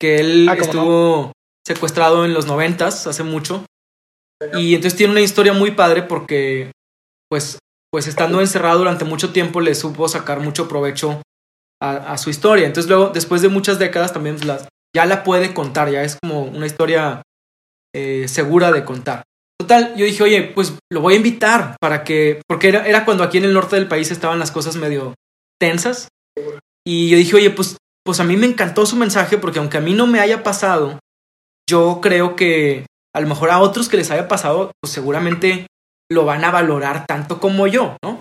[0.00, 1.32] que él ah, estuvo no?
[1.66, 3.64] secuestrado en los noventas, hace mucho.
[4.54, 6.72] Y entonces tiene una historia muy padre porque,
[7.28, 7.58] pues,
[7.92, 11.20] pues estando encerrado durante mucho tiempo, le supo sacar mucho provecho
[11.80, 12.66] a, a su historia.
[12.66, 16.42] Entonces luego, después de muchas décadas, también la, ya la puede contar, ya es como
[16.42, 17.22] una historia
[17.94, 19.22] eh, segura de contar.
[19.58, 23.24] Total, yo dije, oye, pues lo voy a invitar para que, porque era, era cuando
[23.24, 25.14] aquí en el norte del país estaban las cosas medio
[25.60, 26.08] tensas.
[26.86, 29.82] Y yo dije, oye, pues, pues a mí me encantó su mensaje porque aunque a
[29.82, 30.98] mí no me haya pasado,
[31.68, 35.66] yo creo que a lo mejor a otros que les haya pasado, pues seguramente
[36.10, 38.20] lo van a valorar tanto como yo, ¿no?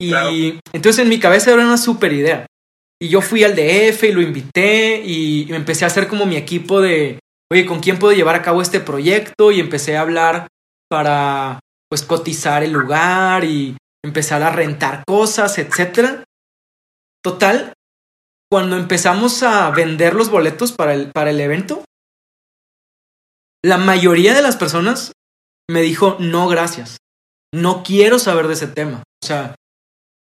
[0.00, 0.30] Y claro.
[0.72, 2.46] entonces en mi cabeza era una super idea.
[3.02, 6.80] Y yo fui al DF y lo invité y, empecé a hacer como mi equipo
[6.80, 7.18] de,
[7.50, 9.50] oye, ¿con quién puedo llevar a cabo este proyecto?
[9.50, 10.48] Y empecé a hablar
[10.88, 16.24] para pues cotizar el lugar y empezar a rentar cosas, etcétera.
[17.22, 17.72] Total,
[18.50, 21.84] cuando empezamos a vender los boletos para el, para el evento,
[23.62, 25.12] la mayoría de las personas
[25.70, 26.98] me dijo, no, gracias.
[27.54, 29.02] No quiero saber de ese tema.
[29.22, 29.54] O sea,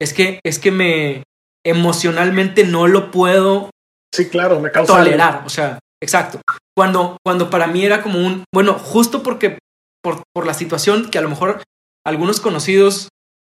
[0.01, 1.23] es que, es que me
[1.65, 3.71] emocionalmente no lo puedo
[4.15, 5.35] sí, claro, me causa tolerar.
[5.35, 5.47] Algo.
[5.47, 6.41] O sea, exacto.
[6.77, 9.59] Cuando, cuando para mí era como un, bueno, justo porque
[10.03, 11.63] por, por la situación que a lo mejor
[12.05, 13.09] algunos conocidos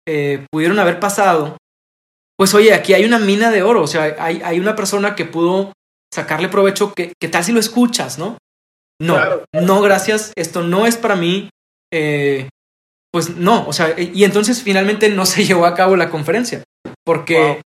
[0.08, 1.56] eh, pudieron haber pasado,
[2.36, 5.24] pues oye, aquí hay una mina de oro, o sea, hay, hay una persona que
[5.24, 5.72] pudo
[6.12, 8.38] sacarle provecho, que, que tal si lo escuchas, ¿no?
[9.00, 9.44] No, claro.
[9.52, 11.48] no, gracias, esto no es para mí.
[11.92, 12.48] Eh,
[13.12, 16.62] pues no, o sea, y entonces finalmente no se llevó a cabo la conferencia,
[17.04, 17.60] porque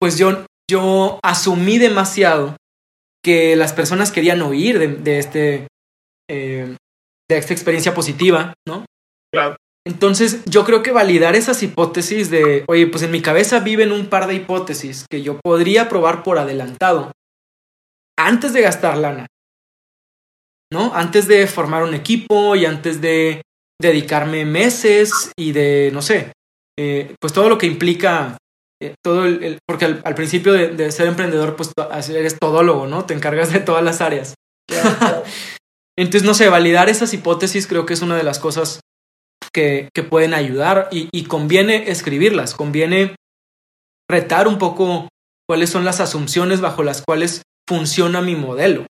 [0.00, 2.56] pues yo, yo asumí demasiado
[3.22, 5.66] que las personas querían oír de, este,
[6.28, 6.76] eh,
[7.28, 8.86] de esta experiencia positiva, ¿no?
[9.32, 9.56] Claro.
[9.86, 14.06] Entonces, yo creo que validar esas hipótesis de, oye, pues en mi cabeza viven un
[14.06, 17.12] par de hipótesis que yo podría probar por adelantado
[18.18, 19.26] antes de gastar lana,
[20.72, 20.94] ¿no?
[20.94, 23.42] Antes de formar un equipo y antes de
[23.80, 26.32] dedicarme meses y de, no sé,
[26.78, 28.36] eh, pues todo lo que implica,
[28.82, 31.72] eh, todo el, porque al, principio de, ser emprendedor, pues
[32.08, 33.04] eres todólogo, ¿no?
[33.04, 34.34] Te encargas de todas las áreas.
[35.98, 38.80] Entonces, no sé, validar esas hipótesis creo que es una de las cosas
[39.52, 43.16] que, que pueden ayudar y, y, conviene escribirlas, conviene
[44.08, 45.08] retar un poco
[45.48, 48.86] cuáles son las asunciones bajo las cuales funciona mi modelo,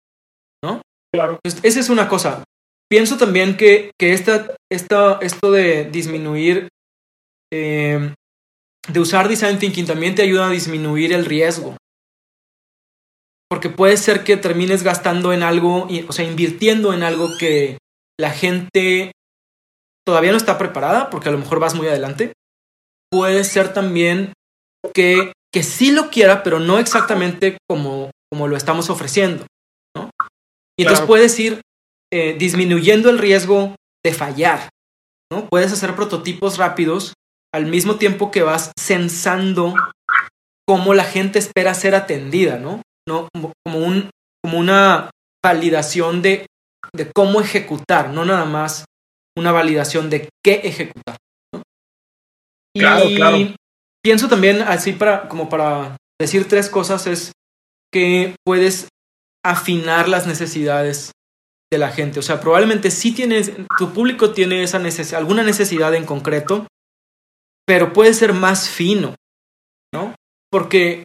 [0.64, 0.82] ¿no?
[1.14, 1.40] Claro.
[1.44, 2.44] esa es una cosa.
[2.90, 6.70] Pienso también que, que esta, esta, esto de disminuir,
[7.52, 8.14] eh,
[8.92, 11.78] de usar design thinking también te ayuda a disminuir el riesgo.
[13.50, 17.78] Porque puede ser que termines gastando en algo, o sea, invirtiendo en algo que
[18.20, 19.12] la gente
[20.06, 22.34] todavía no está preparada, porque a lo mejor vas muy adelante.
[23.12, 24.34] Puede ser también
[24.94, 29.48] que, que sí lo quiera, pero no exactamente como, como lo estamos ofreciendo.
[29.96, 30.12] ¿no?
[30.78, 31.62] Y entonces puedes ir
[32.14, 34.70] eh, disminuyendo el riesgo de fallar.
[35.32, 35.48] ¿no?
[35.50, 37.14] Puedes hacer prototipos rápidos
[37.54, 39.74] al mismo tiempo que vas sensando
[40.68, 42.82] cómo la gente espera ser atendida, ¿no?
[43.08, 43.28] ¿No?
[43.34, 44.10] Como, un,
[44.44, 45.10] como una
[45.44, 46.46] validación de,
[46.94, 48.86] de cómo ejecutar, no nada más
[49.38, 51.18] una validación de qué ejecutar.
[52.76, 53.56] y
[54.04, 57.32] pienso también, así para, como para decir tres cosas, es
[57.92, 58.88] que puedes
[59.44, 61.12] afinar las necesidades
[61.72, 62.20] de la gente.
[62.20, 66.68] O sea, probablemente sí tienes, tu público tiene esa necesidad, alguna necesidad en concreto,
[67.70, 69.14] pero puede ser más fino,
[69.94, 70.16] ¿no?
[70.52, 71.04] Porque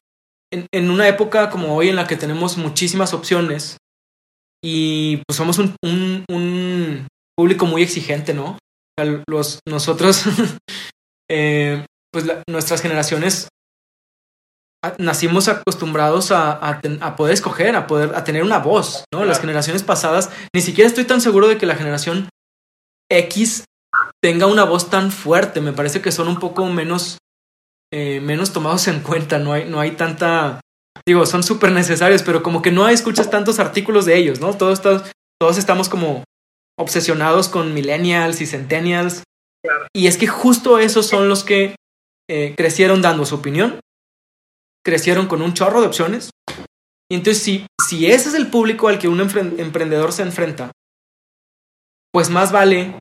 [0.50, 3.76] en, en, una época como hoy en la que tenemos muchísimas opciones
[4.64, 8.56] y pues somos un, un, un público muy exigente, ¿no?
[9.28, 10.24] Los, nosotros,
[11.30, 13.48] eh, pues nuestras generaciones
[14.96, 19.26] nacimos acostumbrados a, a, poder escoger, a poder a tener una voz, ¿no?
[19.26, 22.30] Las generaciones pasadas, ni siquiera estoy tan seguro de que la generación
[23.10, 23.64] X
[24.24, 25.60] tenga una voz tan fuerte.
[25.60, 27.18] Me parece que son un poco menos,
[27.92, 29.38] eh, menos tomados en cuenta.
[29.38, 30.62] No hay, no hay tanta,
[31.06, 34.54] digo, son súper necesarios, pero como que no escuchas tantos artículos de ellos, ¿no?
[34.54, 36.24] Todos, todos, todos estamos como
[36.78, 39.24] obsesionados con millennials y centennials.
[39.92, 41.76] Y es que justo esos son los que
[42.30, 43.78] eh, crecieron dando su opinión
[44.82, 46.30] crecieron con un chorro de opciones.
[47.10, 50.72] Y entonces, si, si ese es el público al que un emprendedor se enfrenta,
[52.12, 52.98] pues más vale,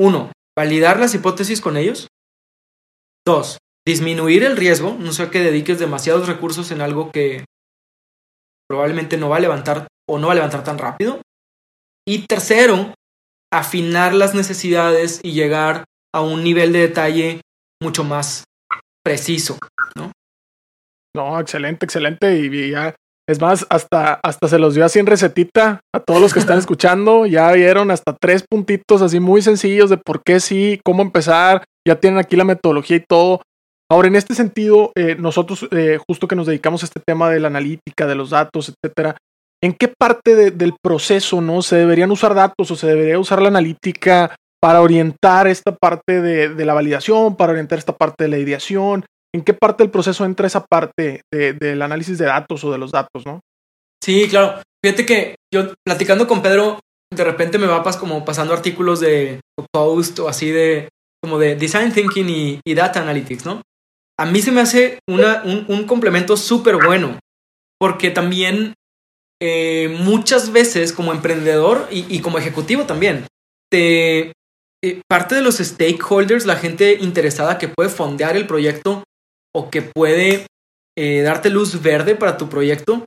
[0.00, 2.08] uno, validar las hipótesis con ellos.
[3.26, 7.44] Dos, disminuir el riesgo, no sea que dediques demasiados recursos en algo que
[8.68, 11.20] probablemente no va a levantar o no va a levantar tan rápido.
[12.06, 12.94] Y tercero,
[13.52, 17.40] afinar las necesidades y llegar a un nivel de detalle
[17.82, 18.44] mucho más
[19.04, 19.58] preciso,
[19.96, 20.12] ¿no?
[21.14, 22.38] No, excelente, excelente.
[22.38, 22.94] Y, ya,
[23.28, 26.58] es más, hasta, hasta se los dio así en recetita a todos los que están
[26.58, 27.26] escuchando.
[27.26, 31.64] Ya vieron hasta tres puntitos así muy sencillos de por qué sí, cómo empezar.
[31.86, 33.42] Ya tienen aquí la metodología y todo.
[33.90, 37.40] Ahora, en este sentido, eh, nosotros, eh, justo que nos dedicamos a este tema de
[37.40, 39.16] la analítica, de los datos, etcétera,
[39.62, 43.48] ¿en qué parte del proceso no se deberían usar datos o se debería usar la
[43.48, 48.38] analítica para orientar esta parte de, de la validación, para orientar esta parte de la
[48.38, 49.04] ideación?
[49.34, 52.92] ¿En qué parte del proceso entra esa parte del análisis de datos o de los
[52.92, 53.40] datos, no?
[54.02, 54.60] Sí, claro.
[54.84, 56.80] Fíjate que yo platicando con Pedro,
[57.14, 59.40] de repente me va pas como pasando artículos de
[59.72, 60.88] post o así de
[61.22, 63.62] como de design thinking y, data analytics, ¿no?
[64.18, 67.18] A mí se me hace una, un, complemento súper bueno,
[67.78, 68.74] porque también
[69.40, 73.26] eh, muchas veces como emprendedor y, como ejecutivo también,
[73.70, 74.32] te,
[74.84, 79.04] eh, parte de los stakeholders, la gente interesada que puede fondear el proyecto,
[79.54, 80.46] o que puede
[80.96, 83.04] eh, darte luz verde para tu proyecto,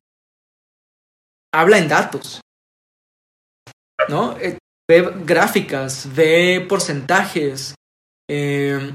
[1.53, 2.41] habla en datos.
[4.09, 4.37] ¿No?
[4.39, 4.57] Eh,
[4.89, 7.75] ve gráficas, ve porcentajes.
[8.29, 8.93] Eh,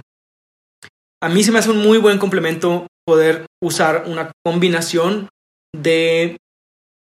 [1.23, 5.29] a mí se me hace un muy buen complemento poder usar una combinación
[5.75, 6.37] de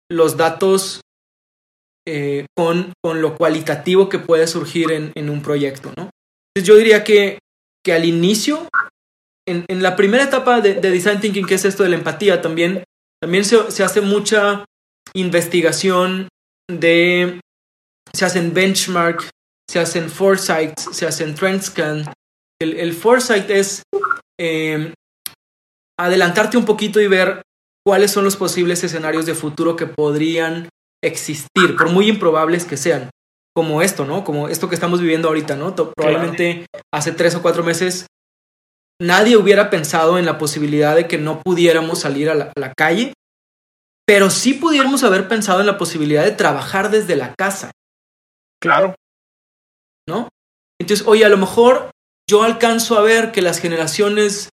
[0.10, 1.02] los datos
[2.56, 6.12] con, con, lo cualitativo que puede surgir en, en un proyecto, ¿no?
[6.56, 7.40] Yo diría que,
[7.84, 8.68] que al inicio
[9.48, 12.42] en, en la primera etapa de, de, Design Thinking, que es esto de la empatía,
[12.42, 12.84] también,
[13.22, 14.66] también se, se hace mucha
[15.14, 16.28] investigación
[16.70, 17.40] de...
[18.14, 19.30] Se hacen benchmark
[19.70, 22.06] se hacen foresights, se hacen trend scan.
[22.62, 23.84] El, el foresight es
[24.40, 24.94] eh,
[26.00, 27.42] adelantarte un poquito y ver
[27.86, 30.70] cuáles son los posibles escenarios de futuro que podrían
[31.04, 33.10] existir, por muy improbables que sean.
[33.56, 34.24] Como esto, ¿no?
[34.24, 35.76] Como esto que estamos viviendo ahorita, ¿no?
[35.76, 38.06] Probablemente hace tres o cuatro meses
[39.02, 42.74] nadie hubiera pensado en la posibilidad de que no pudiéramos salir a la, a la
[42.74, 43.14] calle,
[44.08, 47.72] pero sí pudiéramos haber pensado en la posibilidad de trabajar desde la casa.
[48.62, 48.96] Claro.
[50.08, 50.30] ¿No?
[50.80, 51.90] Entonces, oye, a lo mejor
[52.30, 54.50] yo alcanzo a ver que las generaciones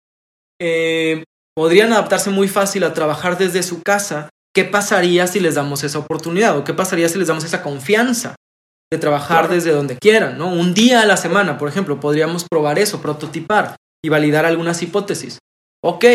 [0.61, 1.23] eh,
[1.55, 4.29] podrían adaptarse muy fácil a trabajar desde su casa.
[4.53, 6.57] ¿Qué pasaría si les damos esa oportunidad?
[6.57, 8.35] ¿O qué pasaría si les damos esa confianza
[8.91, 9.53] de trabajar Claro.
[9.53, 10.37] desde donde quieran?
[10.37, 10.47] ¿no?
[10.47, 13.75] Un día a la semana, por ejemplo, podríamos probar eso, prototipar
[14.07, 15.39] y validar algunas hipótesis.
[15.83, 16.05] Ok,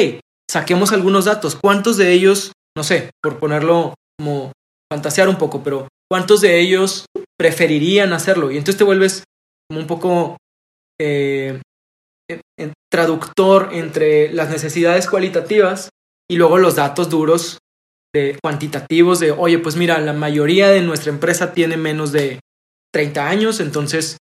[0.51, 1.57] saquemos algunos datos.
[1.57, 4.51] ¿Cuántos de ellos, no sé, por ponerlo como
[4.91, 7.05] fantasear un poco, pero cuántos de ellos
[7.39, 8.51] preferirían hacerlo?
[8.51, 9.25] Y entonces te vuelves
[9.69, 10.39] como un poco
[10.99, 11.61] eh,
[12.91, 15.91] traductor entre las necesidades cualitativas
[16.31, 17.59] y luego los datos duros
[18.15, 22.41] de cuantitativos de, oye, pues mira, la mayoría de nuestra empresa tiene menos de
[22.91, 24.17] 30 años, entonces.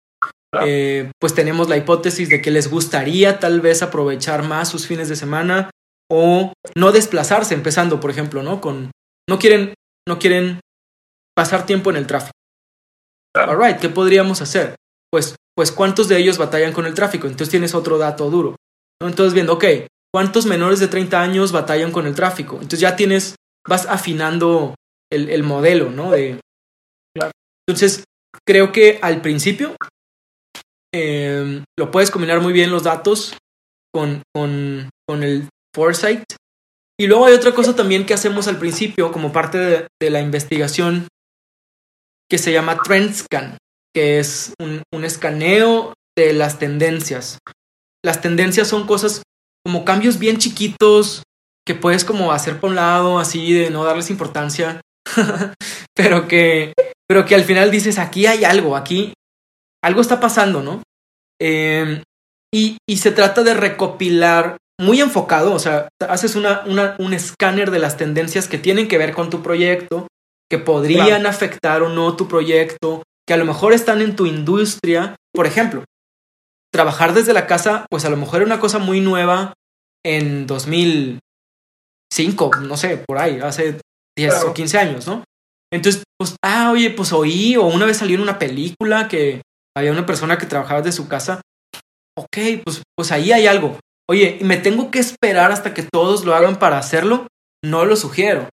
[0.65, 5.09] Eh, pues tenemos la hipótesis de que les gustaría tal vez aprovechar más sus fines
[5.09, 5.71] de semana
[6.11, 8.61] o no desplazarse, empezando, por ejemplo, ¿no?
[8.61, 8.91] Con,
[9.29, 9.75] no quieren,
[10.09, 10.61] no quieren
[11.37, 12.33] pasar tiempo en el tráfico.
[13.35, 14.75] Alright, ¿qué podríamos hacer?
[15.11, 17.27] Pues, pues cuántos de ellos batallan con el tráfico.
[17.29, 18.57] Entonces tienes otro dato duro.
[19.01, 19.09] ¿no?
[19.09, 19.65] Entonces viendo, ok,
[20.13, 22.57] ¿cuántos menores de 30 años batallan con el tráfico?
[22.57, 23.37] Entonces ya tienes,
[23.69, 24.75] vas afinando
[25.13, 26.11] el, el modelo, ¿no?
[26.11, 26.41] De.
[27.69, 28.03] Entonces,
[28.45, 29.77] creo que al principio
[30.95, 33.37] eh, lo puedes combinar muy bien los datos
[33.93, 36.25] con, con, con el foresight.
[36.99, 41.09] Y luego hay otra cosa también que hacemos al principio como parte de, la investigación
[42.29, 43.57] que se llama Trend Scan,
[43.95, 47.39] que es un, un escaneo de las tendencias.
[48.05, 49.23] Las tendencias son cosas
[49.65, 51.23] como cambios bien chiquitos
[51.67, 54.81] que puedes como hacer por un lado, así de no darles importancia,
[55.95, 56.73] pero que,
[57.07, 59.13] pero que al final dices, aquí hay algo, aquí
[59.83, 60.83] algo está pasando, ¿no?
[61.41, 62.03] Eh,
[62.53, 67.71] y, y se trata de recopilar muy enfocado, o sea, haces una, una- un escáner
[67.71, 70.07] de las tendencias que tienen que ver con tu proyecto,
[70.51, 71.29] que podrían Claro.
[71.29, 75.15] afectar o no tu proyecto, que a lo mejor están en tu industria.
[75.33, 75.85] Por ejemplo,
[76.73, 79.53] trabajar desde la casa, pues a lo mejor era una cosa muy nueva
[80.05, 83.79] en 2005, no sé, por ahí, hace
[84.17, 84.51] 10 Claro.
[84.51, 85.25] o 15 años, ¿no?
[85.73, 89.43] Entonces, pues, ah, oye, pues oí, o una vez salió en una película que
[89.81, 91.41] había una persona que trabajaba desde su casa.
[92.17, 93.79] Ok, pues, pues ahí hay algo.
[94.09, 97.27] Oye, ¿y ¿me tengo que esperar hasta que todos lo hagan para hacerlo?
[97.65, 98.49] No lo sugiero.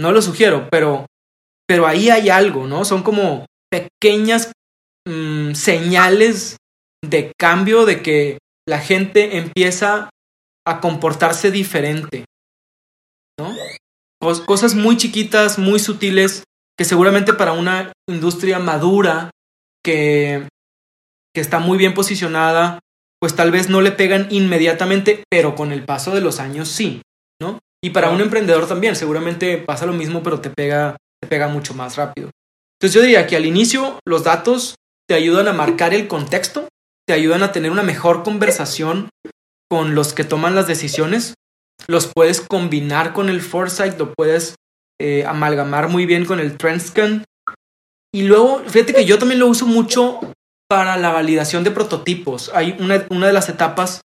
[0.00, 1.06] No lo sugiero, pero,
[1.66, 2.84] pero ahí hay algo, ¿no?
[2.84, 4.52] Son como pequeñas
[5.08, 6.56] mm, señales
[7.04, 10.10] de cambio de que la gente empieza
[10.66, 12.24] a comportarse diferente,
[13.38, 13.54] ¿no?
[14.20, 16.44] Cos- cosas muy chiquitas, muy sutiles,
[16.76, 19.30] que seguramente para una industria madura,
[19.86, 20.48] que,
[21.34, 22.80] está muy bien posicionada,
[23.20, 27.02] pues tal vez no le pegan inmediatamente, pero con el paso de los años sí,
[27.40, 27.58] ¿no?
[27.84, 31.74] Y para un emprendedor también, seguramente pasa lo mismo, pero te pega, te pega mucho
[31.74, 32.30] más rápido.
[32.78, 36.68] Entonces yo diría que al inicio los datos te ayudan a marcar el contexto,
[37.06, 39.10] te ayudan a tener una mejor conversación
[39.70, 41.34] con los que toman las decisiones,
[41.86, 44.54] los puedes combinar con el foresight, lo puedes
[44.98, 47.24] eh, amalgamar muy bien con el trend scan.
[48.16, 50.20] Y luego, fíjate que yo también lo uso mucho
[50.70, 52.50] para la validación de prototipos.
[52.54, 54.00] Hay una, una de las etapas,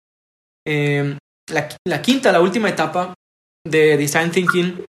[0.66, 1.18] eh,
[1.52, 3.14] la, la quinta, la última etapa
[3.68, 4.86] de Design Thinking,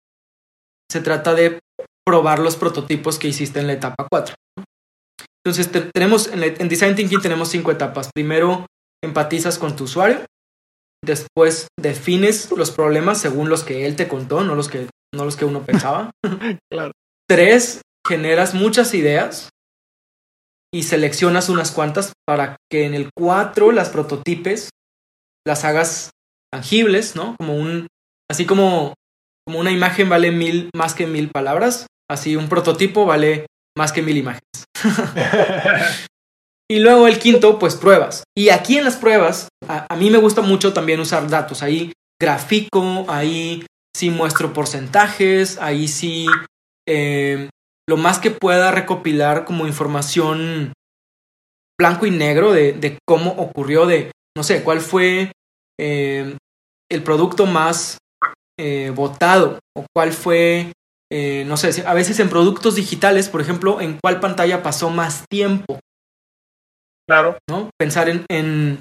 [0.92, 1.60] se trata de
[2.06, 4.36] probar los prototipos que hiciste en la etapa 4.
[5.46, 8.10] Entonces, te- tenemos en, la- en Design Thinking tenemos cinco etapas.
[8.14, 8.66] Primero,
[9.04, 10.26] empatizas con tu usuario.
[11.04, 15.36] Después, defines los problemas según los que él te contó, no los que, no los
[15.38, 16.12] que uno pensaba.
[16.72, 16.92] Claro.
[17.30, 19.50] Tres, generas muchas ideas
[20.74, 24.70] y seleccionas unas cuantas para que en el 4 las prototipes,
[25.46, 26.12] las hagas
[26.52, 27.36] tangibles, ¿no?
[27.38, 27.88] Como un,
[28.30, 28.94] así como,
[29.46, 33.46] como una imagen vale mil más que mil palabras, así un prototipo vale
[33.78, 34.66] más que mil imágenes.
[36.68, 38.24] Y luego el quinto, pues pruebas.
[38.36, 41.62] Y aquí en las pruebas, a, a mí me gusta mucho también usar datos.
[41.62, 43.64] Ahí grafico, ahí
[43.96, 46.26] sí muestro porcentajes, ahí sí
[46.88, 47.50] eh,
[47.88, 50.74] lo más que pueda recopilar como información
[51.80, 55.32] blanco y negro de, de cómo ocurrió, de, no sé, cuál fue
[55.80, 56.38] eh,
[56.90, 57.98] el producto más
[58.58, 60.72] eh, votado o cuál fue,
[61.12, 65.26] eh, no sé, a veces en productos digitales, por ejemplo, en cuál pantalla pasó más
[65.30, 65.80] tiempo.
[67.08, 67.38] Claro.
[67.50, 67.70] ¿no?
[67.78, 68.80] Pensar en, en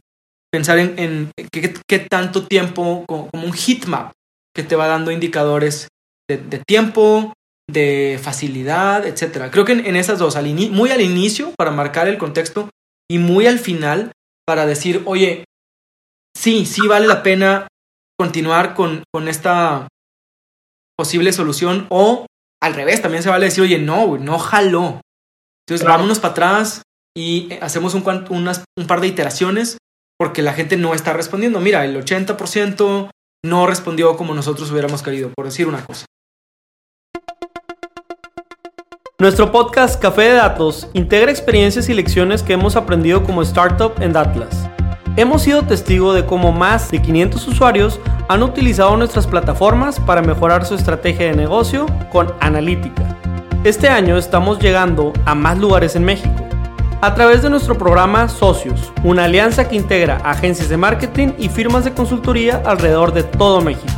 [0.51, 4.13] pensar en, en qué, qué, tanto tiempo, como, como, un heatmap
[4.55, 5.89] que te va dando indicadores
[6.31, 7.35] de, de tiempo,
[7.71, 9.51] de facilidad, etcétera.
[9.51, 12.71] Creo que en, en esas dos, al muy al inicio para marcar el contexto
[13.11, 14.13] y muy al final
[14.47, 15.45] para decir, oye,
[16.37, 17.67] sí, sí vale la pena
[18.19, 19.89] continuar con, con esta
[20.97, 22.27] posible solución o
[22.63, 25.01] al revés, también se vale decir, oye, no, no jaló.
[25.67, 26.83] Entonces vámonos para atrás
[27.17, 29.79] y hacemos un, unas, un par de iteraciones
[30.19, 31.61] porque la gente no está respondiendo.
[31.61, 33.11] Mira, el 80%
[33.45, 36.07] no respondió como nosotros hubiéramos querido, por decir una cosa.
[39.21, 44.13] Nuestro podcast Café de Datos integra experiencias y lecciones que hemos aprendido como startup en
[44.13, 44.69] Datlas.
[45.17, 50.67] Hemos sido testigo de cómo más de 500 usuarios han utilizado nuestras plataformas para mejorar
[50.67, 53.17] su estrategia de negocio con analítica.
[53.63, 56.35] Este año estamos llegando a más lugares en México
[57.01, 61.85] a través de nuestro programa Socios, una alianza que integra agencias de marketing y firmas
[61.85, 63.93] de consultoría alrededor de todo México.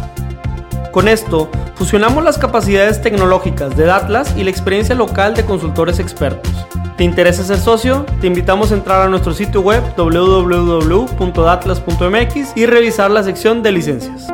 [0.93, 6.51] Con esto, fusionamos las capacidades tecnológicas de Datlas y la experiencia local de consultores expertos.
[6.97, 8.07] ¿Te interesa ser socio?
[8.23, 14.29] Te invitamos a entrar a nuestro sitio web www.datlas.mx y revisar la sección de licencias.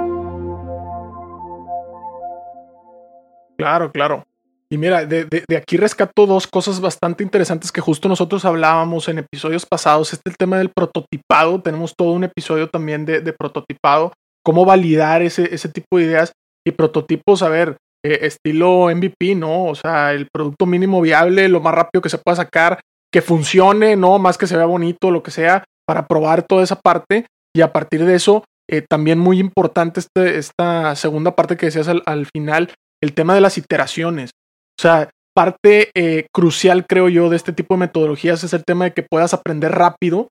[3.59, 4.25] Claro, claro.
[4.71, 5.27] Y mira, de,
[5.57, 10.13] aquí rescato dos cosas bastante interesantes que justo nosotros hablábamos en episodios pasados.
[10.13, 11.61] Este el tema del prototipado.
[11.61, 14.13] Tenemos todo un episodio también de, de prototipado.
[14.45, 16.33] Cómo validar ese, ese tipo de ideas
[16.67, 19.67] y prototipos, a ver, eh, estilo MVP, ¿no?
[19.67, 22.81] O sea, el producto mínimo viable, lo más rápido que se pueda sacar,
[23.13, 24.19] que funcione, ¿no?
[24.19, 27.27] Más que se vea bonito, lo que sea, para probar toda esa parte.
[27.55, 31.89] Y a partir de eso, eh, también muy importante este, esta segunda parte que decías
[31.89, 34.31] al, final, el tema de las iteraciones.
[34.79, 38.87] O sea, parte eh, crucial, creo yo, de este tipo de metodologías es el tema
[38.87, 40.29] de que puedas aprender rápido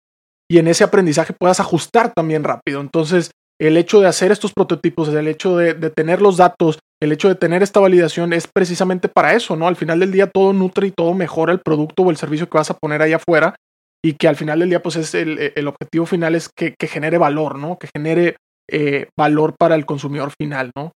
[0.49, 2.81] y en ese aprendizaje puedas ajustar también rápido.
[2.81, 3.31] Entonces,
[3.61, 7.35] el hecho de hacer estos prototipos, el hecho de, tener los datos, el hecho de
[7.35, 9.67] tener esta validación es precisamente para eso, ¿no?
[9.67, 12.57] Al final del día todo nutre y todo mejora el producto o el servicio que
[12.57, 13.53] vas a poner ahí afuera
[14.03, 17.59] y que al final del día pues es el, objetivo final es que, genere valor,
[17.59, 17.77] ¿no?
[17.77, 18.37] Que genere
[18.67, 20.93] eh, valor para el consumidor final, ¿no?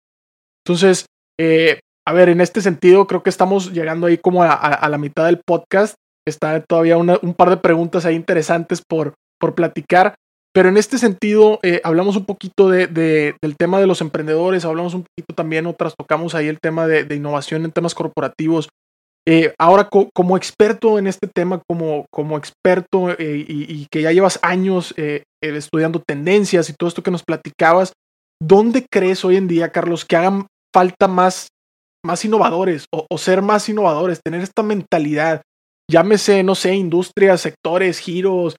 [0.64, 1.07] Entonces,
[1.39, 5.26] eh, a ver, en este sentido creo que estamos llegando ahí como a, la mitad
[5.26, 5.95] del podcast.
[6.28, 10.14] Está todavía un par de preguntas ahí interesantes por, por platicar.
[10.54, 14.93] Pero en este sentido, eh, hablamos un poquito de, del tema de los emprendedores, hablamos
[14.93, 18.68] un poquito también, otras tocamos ahí el tema de, innovación en temas corporativos.
[19.26, 24.39] Eh, ahora, como experto en este tema, como, como experto eh, y, que ya llevas
[24.41, 24.93] años
[25.41, 27.93] estudiando tendencias y todo esto que nos platicabas,
[28.41, 31.47] ¿dónde crees hoy en día, Carlos, que hagan falta más,
[32.04, 35.43] más innovadores o, o ser más innovadores, tener esta mentalidad?
[35.89, 38.58] Llámese, no sé, industrias, sectores, giros,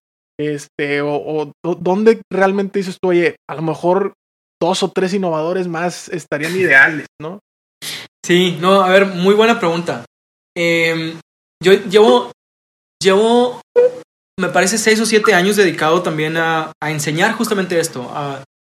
[0.48, 4.14] este, o, dónde realmente dices tú, oye, a lo mejor
[4.60, 7.40] dos o tres innovadores más estarían ideales, ¿no?
[8.24, 10.04] Sí, no, a ver, muy buena pregunta.
[10.56, 11.18] Em,
[11.62, 12.30] yo llevo,
[13.02, 13.60] llevo,
[14.38, 18.08] me parece, seis o siete años dedicado también a, enseñar justamente esto.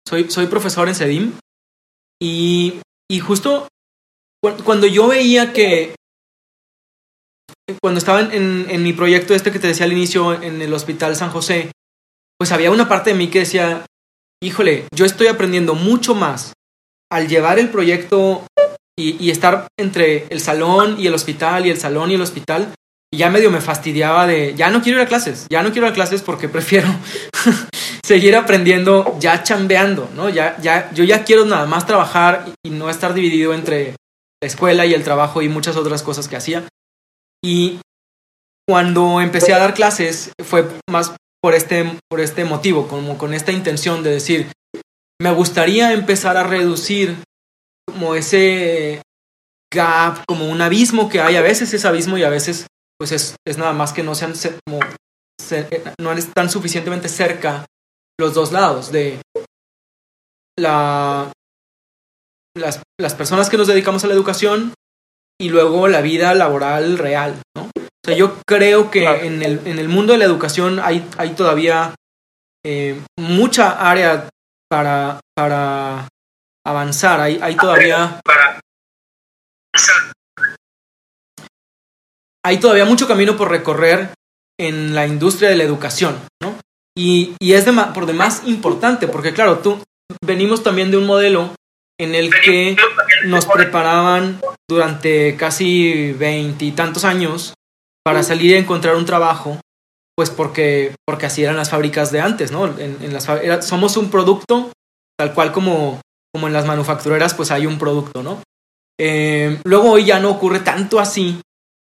[0.08, 1.34] soy, soy profesor en CEDIM
[2.22, 3.68] y, y justo
[4.66, 5.96] cuando yo veía que
[7.82, 11.30] cuando estaba en, mi proyecto este que te decía al inicio en el Hospital San
[11.30, 11.72] José,
[12.38, 13.86] pues había una parte de mí que decía,
[14.42, 16.54] híjole, yo estoy aprendiendo mucho más
[17.10, 18.46] al llevar el proyecto
[18.98, 22.74] y, estar entre el salón y el hospital y el salón y el hospital.
[23.12, 25.88] Y ya medio me fastidiaba de, ya no quiero ir a clases, ya no quiero
[25.88, 26.88] ir a clases porque prefiero
[28.04, 30.30] seguir aprendiendo ya chambeando, ¿no?
[30.30, 33.96] Ya, ya, yo ya quiero nada más trabajar y no estar dividido entre
[34.42, 36.64] la escuela y el trabajo y muchas otras cosas que hacía.
[37.44, 37.80] Y
[38.68, 43.52] cuando empecé a dar clases fue más por este, por este motivo, como con esta
[43.52, 44.52] intención de decir,
[45.22, 47.18] me gustaría empezar a reducir
[47.86, 49.02] como ese
[49.74, 52.68] gap, como un abismo que hay, a veces es abismo y a veces
[52.98, 54.34] pues es, es nada más que no sean
[54.66, 54.80] como
[56.00, 57.66] no están suficientemente cerca
[58.18, 59.20] los dos lados de
[60.58, 61.32] la
[62.56, 64.74] las, las personas que nos dedicamos a la educación
[65.40, 67.64] y luego la vida laboral real, ¿no?
[67.64, 71.32] O sea, yo creo que en, el, en el mundo de la educación hay, hay
[71.32, 71.96] todavía
[72.66, 74.30] eh, mucha área
[74.70, 76.10] para, para
[76.66, 78.20] avanzar, hay, hay todavía...
[82.46, 84.14] Hay todavía mucho camino por recorrer
[84.60, 86.56] en la industria de la educación, ¿no?
[86.96, 89.82] Y, y es de, por demás importante, porque claro, tú
[90.26, 91.56] venimos también de un modelo
[92.04, 92.76] en el que
[93.26, 94.40] nos preparaban
[94.70, 97.54] durante casi veintitantos años
[98.04, 99.60] para salir a encontrar un trabajo
[100.16, 102.66] pues porque, porque así eran las fábricas de antes, ¿no?
[102.78, 103.28] En, las,
[103.66, 104.72] somos un producto,
[105.18, 106.00] tal cual como,
[106.34, 108.42] como en las manufactureras, pues hay un producto, ¿no?
[109.00, 111.42] Eh, luego hoy ya no ocurre tanto así,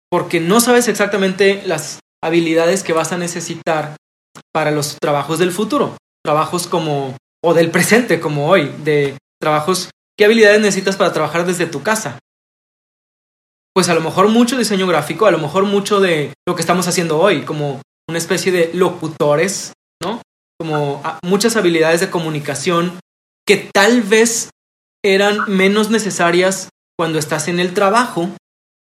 [0.10, 3.96] porque no sabes exactamente las habilidades que vas a necesitar
[4.54, 10.26] para los trabajos del futuro, trabajos como, o del presente, como hoy, de trabajos, ¿qué
[10.26, 12.20] habilidades necesitas para trabajar desde tu casa?
[13.74, 16.88] Pues a lo mejor mucho diseño gráfico, a lo mejor mucho de lo que estamos
[16.88, 20.22] haciendo hoy, como una especie de locutores, ¿no?
[20.60, 23.00] Como ah, muchas habilidades de comunicación
[23.46, 24.50] que tal vez
[25.06, 28.30] eran menos necesarias cuando estás en el trabajo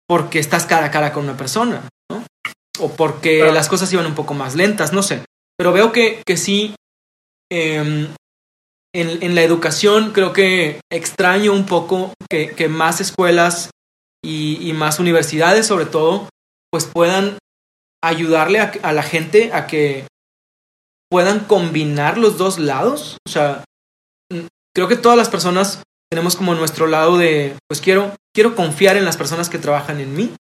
[0.07, 2.23] porque estás cara a cara con una persona, ¿no?
[2.79, 5.25] O porque las cosas iban un poco más lentas, no sé.
[5.57, 6.75] Pero veo que, que sí,
[7.51, 8.07] em,
[9.01, 13.69] en, la educación creo que extraño un poco que, más escuelas
[14.23, 16.29] y, más universidades sobre todo,
[16.71, 17.37] pues puedan
[18.03, 20.07] ayudarle a, la gente a que
[21.11, 23.17] puedan combinar los dos lados.
[23.27, 23.63] O sea,
[24.73, 29.05] creo que todas las personas tenemos como nuestro lado de, pues quiero, quiero confiar en
[29.05, 30.33] las personas que trabajan en mí,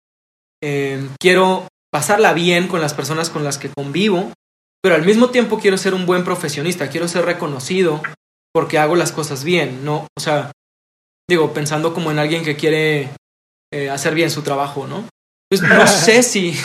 [0.64, 4.32] eh, quiero pasarla bien con las personas con las que convivo,
[4.82, 8.01] pero al mismo tiempo quiero ser un buen profesionista, quiero ser reconocido
[8.56, 10.53] porque hago las cosas bien, no, o sea,
[11.30, 13.10] digo, pensando como en alguien que quiere
[13.74, 15.10] eh, hacer bien su trabajo, ¿no?
[15.49, 16.58] Pues no sé si,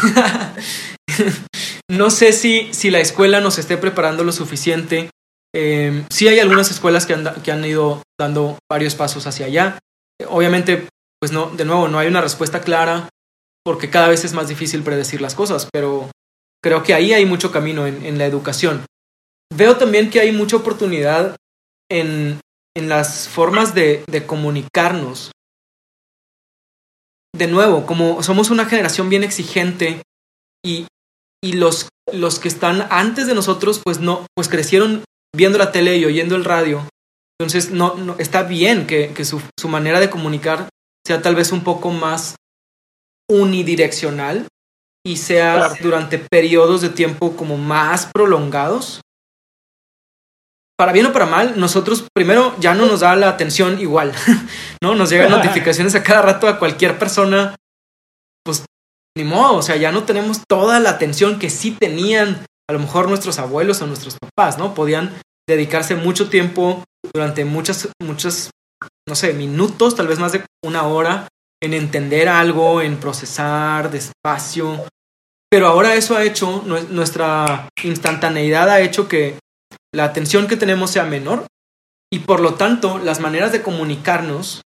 [1.91, 5.11] no sé si, si la escuela nos esté preparando lo suficiente.
[5.53, 9.81] Eh, sí hay algunas escuelas que han, que han ido dando varios pasos hacia allá.
[10.29, 10.87] Obviamente,
[11.21, 13.09] pues no, de nuevo, no hay una respuesta clara
[13.65, 16.09] porque cada vez es más difícil predecir las cosas, pero
[16.63, 18.85] creo que ahí hay mucho camino en, en la educación.
[19.53, 21.35] Veo también que hay mucha oportunidad
[21.91, 22.41] en,
[22.77, 25.33] en las formas de, de comunicarnos
[27.37, 30.03] de nuevo, como somos una generación bien exigente
[30.65, 30.87] y,
[31.43, 35.97] y los, los que están antes de nosotros, pues no, pues crecieron viendo la tele
[35.97, 36.87] y oyendo el radio.
[37.39, 40.69] Entonces, no, no está bien que, que su, su, manera de comunicar
[41.07, 42.37] sea tal vez un poco más
[43.31, 44.49] unidireccional
[45.07, 49.01] y sea durante periodos de tiempo como más prolongados
[50.81, 54.15] para bien o para mal, nosotros primero ya no nos da la atención igual,
[54.83, 54.95] ¿no?
[54.95, 57.55] Nos llegan notificaciones a cada rato a cualquier persona,
[58.43, 58.65] pues
[59.15, 62.79] ni modo, o sea, ya no tenemos toda la atención que sí tenían a lo
[62.79, 64.73] mejor nuestros abuelos o nuestros papás, ¿no?
[64.73, 68.49] Podían dedicarse mucho tiempo durante muchas, muchas,
[69.07, 71.29] no sé, minutos, tal vez más de una hora,
[71.63, 74.87] en entender algo, en procesar despacio.
[75.51, 79.40] Pero ahora eso ha hecho, nuestra instantaneidad ha hecho que
[79.93, 81.47] la atención que tenemos sea menor
[82.13, 84.63] y por lo tanto las maneras de comunicarnos,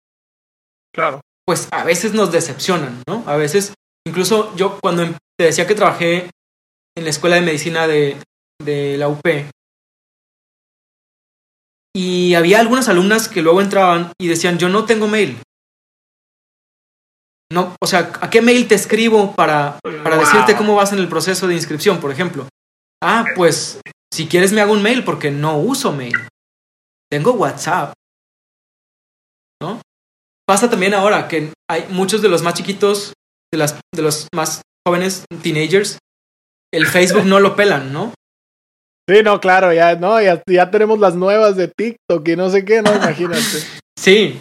[0.94, 1.20] claro.
[1.46, 3.24] pues a veces nos decepcionan, ¿no?
[3.26, 3.74] A veces,
[4.06, 6.30] incluso yo cuando em, te decía que trabajé
[6.96, 8.16] en la escuela de medicina de,
[8.62, 9.22] de la UP,
[11.94, 15.36] y había algunas alumnas que luego entraban y decían, yo no tengo mail.
[17.52, 21.08] No, o sea, ¿a qué mail te escribo para, para decirte cómo vas en el
[21.08, 22.48] proceso de inscripción, por ejemplo?
[23.02, 23.78] Ah, pues
[24.12, 26.28] si quieres me hago un mail porque no uso mail.
[27.10, 27.94] Tengo WhatsApp.
[29.62, 29.80] ¿No?
[30.46, 33.14] Pasa también ahora que hay muchos de los más chiquitos,
[33.50, 35.98] de, las, de los más jóvenes, teenagers,
[36.72, 38.12] el Facebook no lo pelan, ¿no?
[39.08, 42.64] Sí, no, claro, ya, no, ya, ya tenemos las nuevas de TikTok y no sé
[42.64, 43.40] qué, no, imagínate.
[43.98, 44.40] sí.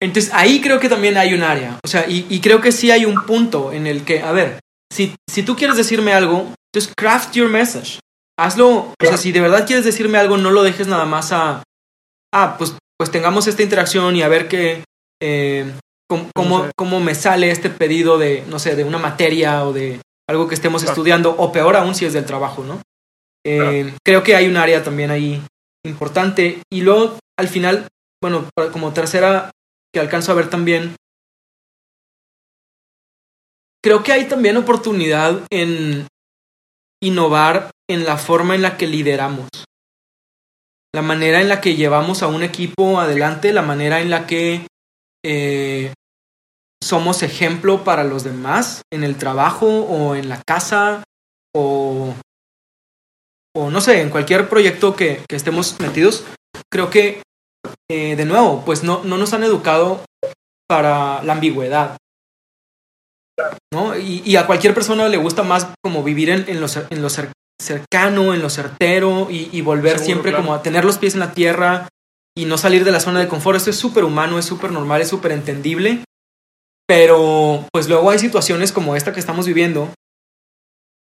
[0.00, 1.78] Entonces ahí creo que también hay un área.
[1.84, 4.60] O sea, y, y, creo que sí hay un punto en el que, a ver,
[4.92, 7.98] si, si tú quieres decirme algo, just craft your message
[8.40, 11.62] hazlo, o sea, si de verdad quieres decirme algo, no lo dejes nada más a,
[12.34, 14.84] ah, pues, pues tengamos esta interacción y a ver qué,
[15.22, 15.70] eh,
[16.34, 20.48] cómo, cómo, me sale este pedido de, no sé, de una materia o de algo
[20.48, 22.80] que estemos estudiando, o peor aún si es del trabajo, ¿no?
[23.44, 25.42] Eh, creo que hay un área también ahí
[25.84, 26.62] importante.
[26.70, 27.88] Y luego, al final,
[28.22, 29.50] bueno, como tercera
[29.92, 30.94] que alcanzo a ver también,
[33.82, 36.06] creo que hay también oportunidad en
[37.02, 39.48] innovar en la forma en la que lideramos,
[40.94, 44.66] la manera en la que llevamos a un equipo adelante, la manera en la que
[45.24, 45.92] eh,
[46.82, 51.04] somos ejemplo para los demás en el trabajo o en la casa
[51.54, 52.14] o,
[53.54, 56.24] o no sé, en cualquier proyecto que, estemos metidos.
[56.70, 57.22] Creo que,
[57.90, 60.04] eh, de nuevo, pues no, no nos han educado
[60.68, 61.96] para la ambigüedad.
[63.72, 63.96] ¿no?
[63.96, 66.68] Y, a cualquier persona le gusta más como vivir en, en, lo,
[67.60, 71.88] cercano, en lo certero y, volver siempre como a tener los pies en la tierra
[72.36, 73.56] y no salir de la zona de confort.
[73.56, 76.02] Esto es súper humano, es súper normal, es súper entendible.
[76.88, 79.92] Pero pues luego hay situaciones como esta que estamos viviendo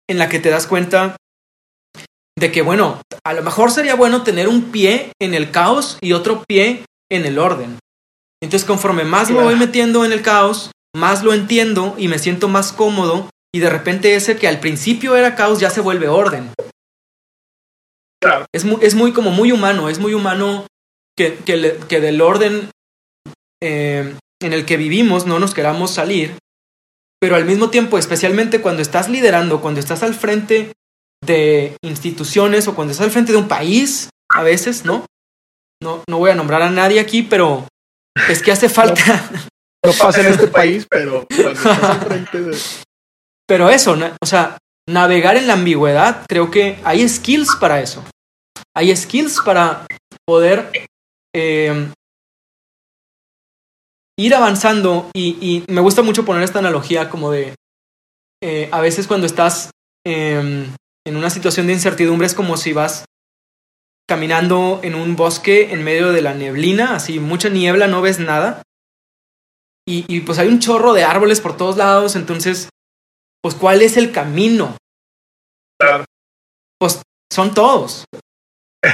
[0.09, 1.17] en la que te das cuenta
[2.39, 6.13] de que, bueno, a lo mejor sería bueno tener un pie en el caos y
[6.13, 7.79] otro pie en el orden.
[8.43, 12.49] Entonces, conforme más me voy metiendo en el caos, más lo entiendo y me siento
[12.49, 16.53] más cómodo y de repente ese que al principio era caos ya se vuelve orden.
[18.53, 20.67] Es, muy, es muy como muy humano, es muy humano
[21.17, 22.71] que, que, del orden
[23.63, 26.37] eh, en el que vivimos no nos queramos salir,
[27.21, 30.73] pero al mismo tiempo, especialmente cuando estás liderando, cuando estás al frente
[31.25, 35.07] de instituciones o cuando estás al frente de un país, a veces, ¿no?
[35.81, 37.69] No, no voy a nombrar a nadie aquí, pero
[38.29, 39.31] es que hace falta.
[39.85, 42.57] No, pasa en este país, pero de...
[43.47, 48.05] Pero eso, o sea, navegar en la ambigüedad, creo que hay skills para eso.
[48.75, 49.87] Hay skills para
[50.27, 50.71] poder
[51.35, 51.89] eh,
[54.19, 57.55] ir avanzando y, me gusta mucho poner esta analogía como de,
[58.43, 59.71] eh, a veces cuando estás
[60.07, 60.73] em,
[61.07, 63.05] en una situación de incertidumbre es como si vas
[64.09, 68.63] caminando en un bosque en medio de la neblina, así mucha niebla, no ves nada.
[69.87, 72.69] Y, y pues hay un chorro de árboles por todos lados, entonces,
[73.45, 74.75] pues ¿cuál es el camino?
[76.81, 78.07] Pues son todos.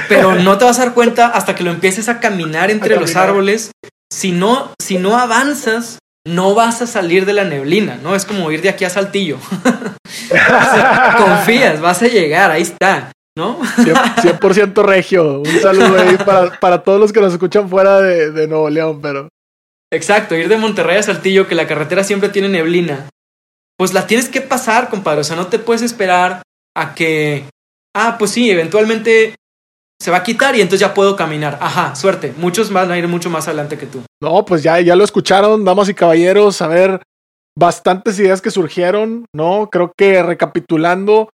[0.09, 3.15] Pero no te vas a dar cuenta hasta que lo empieces a caminar entre los
[3.15, 3.71] árboles
[4.11, 8.13] si no, si no avanzas, no vas a salir de la neblina, ¿no?
[8.13, 9.37] Es como ir de aquí a Saltillo.
[11.17, 13.57] confías, vas a llegar, ahí está, ¿no?
[13.61, 15.39] 100%, regio.
[15.39, 16.17] Un saludo ahí
[16.59, 19.29] para, todos los que nos escuchan fuera de, de Nuevo León, pero...
[19.93, 23.07] Exacto, ir de Monterrey a Saltillo, que la carretera siempre tiene neblina,
[23.81, 25.21] pues la tienes que pasar, compadre.
[25.21, 26.43] O sea, no te puedes esperar
[26.77, 27.45] a que,
[27.95, 29.33] ah, pues sí, eventualmente
[29.99, 31.57] se va a quitar y entonces ya puedo caminar.
[31.59, 32.31] Ajá, suerte.
[32.37, 34.03] Muchos van a ir mucho más adelante que tú.
[34.21, 36.61] No, pues ya, ya lo escucharon, damas y caballeros.
[36.61, 37.01] A ver,
[37.57, 39.67] bastantes ideas que surgieron, ¿no?
[39.71, 41.29] Creo que recapitulando,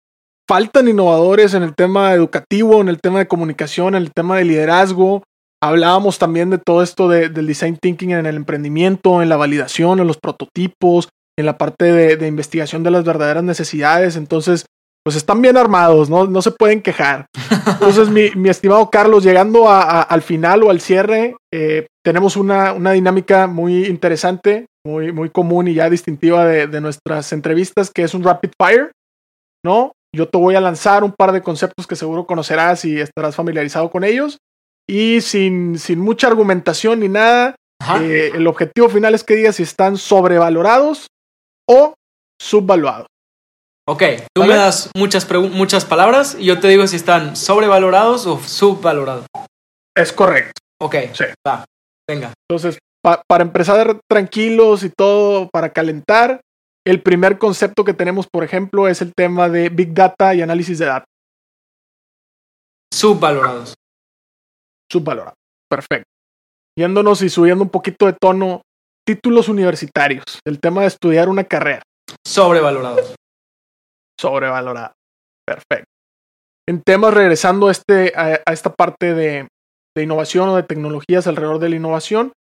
[0.49, 4.47] faltan innovadores en el tema educativo, en el tema de comunicación, en el tema de
[4.47, 5.23] liderazgo.
[5.63, 10.09] Hablábamos también de todo esto del design thinking en el emprendimiento, en la validación, en
[10.09, 11.09] los prototipos,
[11.39, 14.17] en la parte de, de investigación de las verdaderas necesidades.
[14.17, 14.67] Entonces,
[15.05, 16.27] pues están bien armados, ¿no?
[16.27, 17.27] No se pueden quejar.
[17.67, 23.87] Entonces, mi, estimado Carlos, llegando al final o al cierre, eh, tenemos una, dinámica muy
[23.87, 28.93] interesante, muy, muy común y ya distintiva de, nuestras entrevistas, que es un rapid fire,
[29.65, 29.93] ¿no?
[30.15, 33.91] Yo te voy a lanzar un par de conceptos que seguro conocerás y estarás familiarizado
[33.91, 34.39] con ellos.
[34.89, 37.57] Y sin, sin mucha argumentación ni nada,
[38.01, 41.07] eh, el objetivo final es que digas si están sobrevalorados
[41.69, 41.95] o
[42.41, 43.07] subvaluados.
[43.89, 44.03] Ok,
[44.35, 49.27] tú me das muchas, muchas palabras y yo te digo si están sobrevalorados o subvalorados.
[49.97, 50.61] Es correcto.
[50.81, 51.25] Ok, sí.
[51.47, 51.65] va,
[52.09, 52.33] venga.
[52.49, 56.41] Entonces, para empezar tranquilos y todo, para calentar,
[56.85, 60.79] el primer concepto que tenemos, por ejemplo, es el tema de Big Data y análisis
[60.79, 61.09] de datos.
[62.93, 63.75] Subvalorados.
[64.91, 65.39] Subvalorados.
[65.69, 66.09] Perfecto.
[66.79, 68.63] Yéndonos y subiendo un poquito de tono,
[69.07, 71.83] títulos universitarios, el tema de estudiar una carrera.
[72.27, 73.15] Sobrevalorados
[74.23, 74.93] sobrevalorada.
[75.45, 75.91] Perfecto.
[76.69, 79.49] En temas, regresando a, este, a, esta parte de,
[80.01, 82.33] innovación o de tecnologías alrededor de la innovación,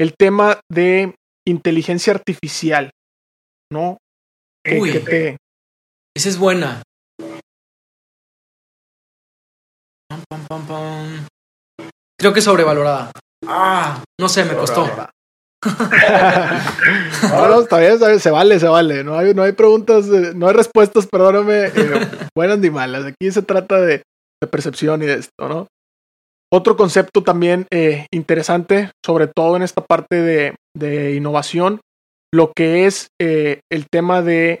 [0.00, 1.14] el tema de
[1.46, 2.90] inteligencia artificial,
[3.72, 3.98] ¿no?
[4.64, 4.90] Uy,
[6.16, 6.82] esa es buena.
[12.18, 13.10] Creo que sobrevalorada.
[13.46, 14.86] Ah, no sé, me costó.
[17.30, 19.02] no, no, está bien, se vale, se vale.
[19.02, 23.04] No hay, no hay preguntas, no hay respuestas, perdóname, eh, buenas ni malas.
[23.04, 24.02] Aquí se trata de,
[24.50, 25.66] percepción y de esto, ¿no?
[26.50, 31.80] Otro concepto también eh, interesante, sobre todo en esta parte de, innovación,
[32.32, 34.60] lo que es eh, el tema de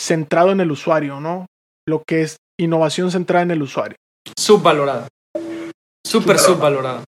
[0.00, 1.46] centrado en el usuario, ¿no?
[1.86, 3.96] Lo que es innovación centrada en el usuario.
[4.38, 5.08] Subvalorada.
[6.06, 7.04] Súper subvalorada.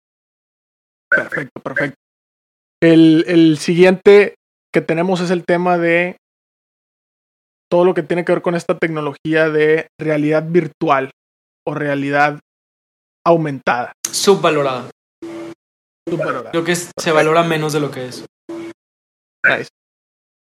[1.11, 2.00] Perfecto, perfecto.
[2.83, 4.37] El, siguiente
[4.73, 6.17] que tenemos es el tema de
[7.71, 11.11] todo lo que tiene que ver con esta tecnología de realidad virtual
[11.67, 12.41] o realidad
[13.25, 13.93] aumentada.
[14.11, 14.91] Subvalorada.
[16.09, 16.51] Subvalorada.
[16.51, 18.25] Creo que se valora menos de lo que es.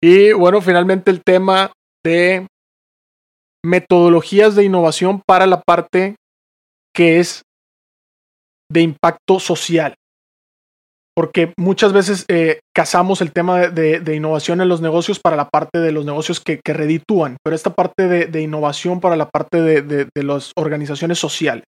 [0.01, 1.71] Y bueno, finalmente el tema
[2.05, 2.47] de
[3.65, 6.15] metodologías de innovación para la parte
[6.93, 7.41] que es
[8.71, 9.95] de impacto social
[11.17, 15.79] porque muchas veces eh, casamos el tema de, innovación en los negocios para la parte
[15.79, 20.51] de los negocios que, reditúan, pero esta parte de, innovación para la parte de, las
[20.55, 21.63] organizaciones sociales.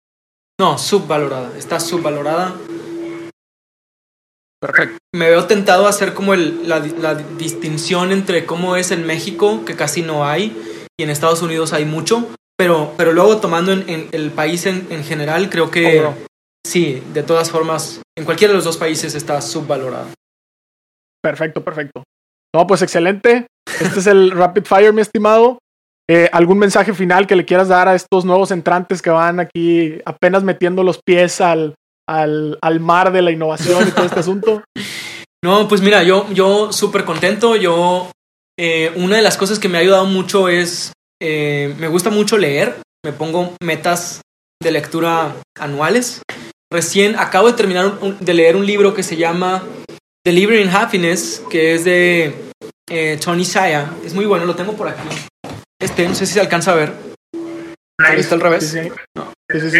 [0.60, 2.54] No, subvalorada, está subvalorada.
[4.60, 4.98] Perfecto.
[5.14, 9.76] Me veo tentado a hacer como la, la distinción entre cómo es en México, que
[9.76, 10.54] casi no hay,
[11.00, 12.28] y en Estados Unidos hay mucho,
[12.58, 16.06] pero, pero luego tomando en, el país en, general, creo que
[16.68, 20.08] sí, de todas formas, en cualquiera de los dos países está subvalorado.
[21.22, 22.04] Perfecto, perfecto.
[22.54, 23.46] No, pues excelente.
[23.80, 25.58] Este es el Rapid Fire, mi estimado.
[26.10, 30.00] Eh, ¿Algún mensaje final que le quieras dar a estos nuevos entrantes que van aquí
[30.06, 31.74] apenas metiendo los pies al,
[32.08, 34.62] al, al mar de la innovación y todo este asunto?
[35.44, 37.54] No, pues mira, yo, yo súper contento.
[37.54, 38.10] Yo,
[38.58, 40.92] eh, una de las cosas que me ha ayudado mucho es,
[41.22, 42.74] eh, me gusta mucho leer.
[43.04, 44.20] Me pongo metas
[44.60, 46.22] de lectura anuales.
[46.70, 49.64] Recién acabo de terminar de leer un libro que se llama
[50.24, 52.34] Delivering Happiness, que es de
[52.90, 53.90] eh, Tony Saya.
[54.04, 55.08] Es muy bueno, lo tengo por aquí.
[55.80, 56.92] Este, no sé si se alcanza a ver.
[58.14, 58.68] Está al revés.
[58.70, 59.78] Sí, sí, sí.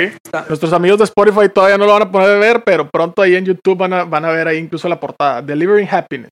[0.48, 3.44] Nuestros amigos de Spotify todavía no lo van a poder ver, pero pronto ahí en
[3.44, 5.42] YouTube van a, van a ver ahí incluso la portada.
[5.42, 6.30] Delivering Happiness.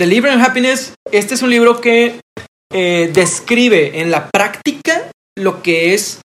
[0.00, 2.20] Delivering Happiness, este es un libro que
[2.72, 6.20] eh, describe en la práctica lo que es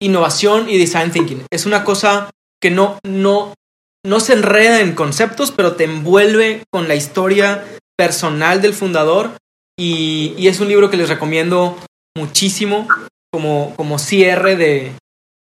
[0.00, 1.42] innovación y design thinking.
[1.50, 2.30] Es una cosa
[2.60, 3.54] que no, no,
[4.04, 7.64] no se enreda en conceptos, pero te envuelve con la historia
[7.96, 9.32] personal del fundador
[9.78, 11.76] y, es un libro que les recomiendo
[12.16, 12.88] muchísimo
[13.32, 14.92] como, como cierre de,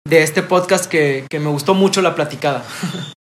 [0.07, 2.65] de este podcast que, que, me gustó mucho la platicada.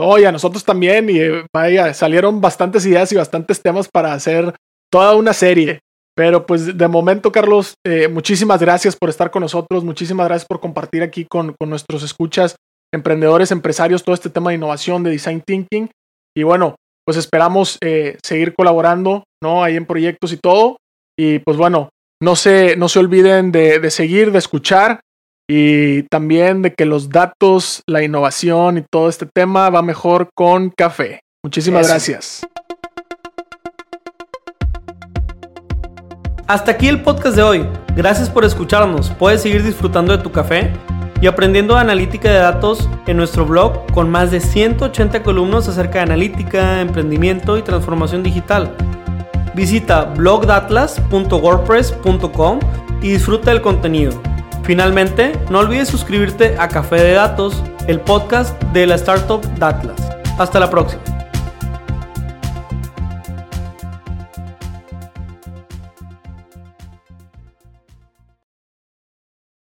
[0.00, 4.14] No, y a nosotros también, y eh, vaya, salieron bastantes ideas y bastantes temas para
[4.14, 4.54] hacer
[4.90, 5.80] toda una serie.
[6.16, 10.60] Pero pues de momento, Carlos, eh, muchísimas gracias por estar con nosotros, muchísimas gracias por
[10.60, 12.56] compartir aquí con, con nuestros escuchas,
[12.92, 15.90] emprendedores, empresarios, todo este tema de innovación, de design thinking.
[16.36, 19.64] Y bueno, pues esperamos eh, seguir colaborando, ¿no?
[19.64, 20.76] Ahí en proyectos y todo.
[21.18, 21.90] Y pues bueno,
[22.22, 25.00] no se, no se olviden de, seguir, de escuchar
[25.50, 30.70] y también de que los datos, la innovación y todo este tema va mejor con
[30.70, 31.20] café.
[31.44, 32.46] Muchísimas gracias.
[36.46, 37.66] Hasta aquí el podcast de hoy.
[37.96, 39.10] Gracias por escucharnos.
[39.10, 40.70] Puedes seguir disfrutando de tu café
[41.22, 46.00] y aprendiendo analítica de datos en nuestro blog con más de 180 columnas acerca de
[46.00, 48.76] analítica, emprendimiento y transformación digital.
[49.54, 52.58] Visita blogdatlas.wordpress.com
[53.00, 54.20] y disfruta del contenido.
[54.64, 60.10] Finalmente, no olvides suscribirte a Café de Datos, el podcast de la startup Datlas.
[60.38, 61.21] Hasta la próxima.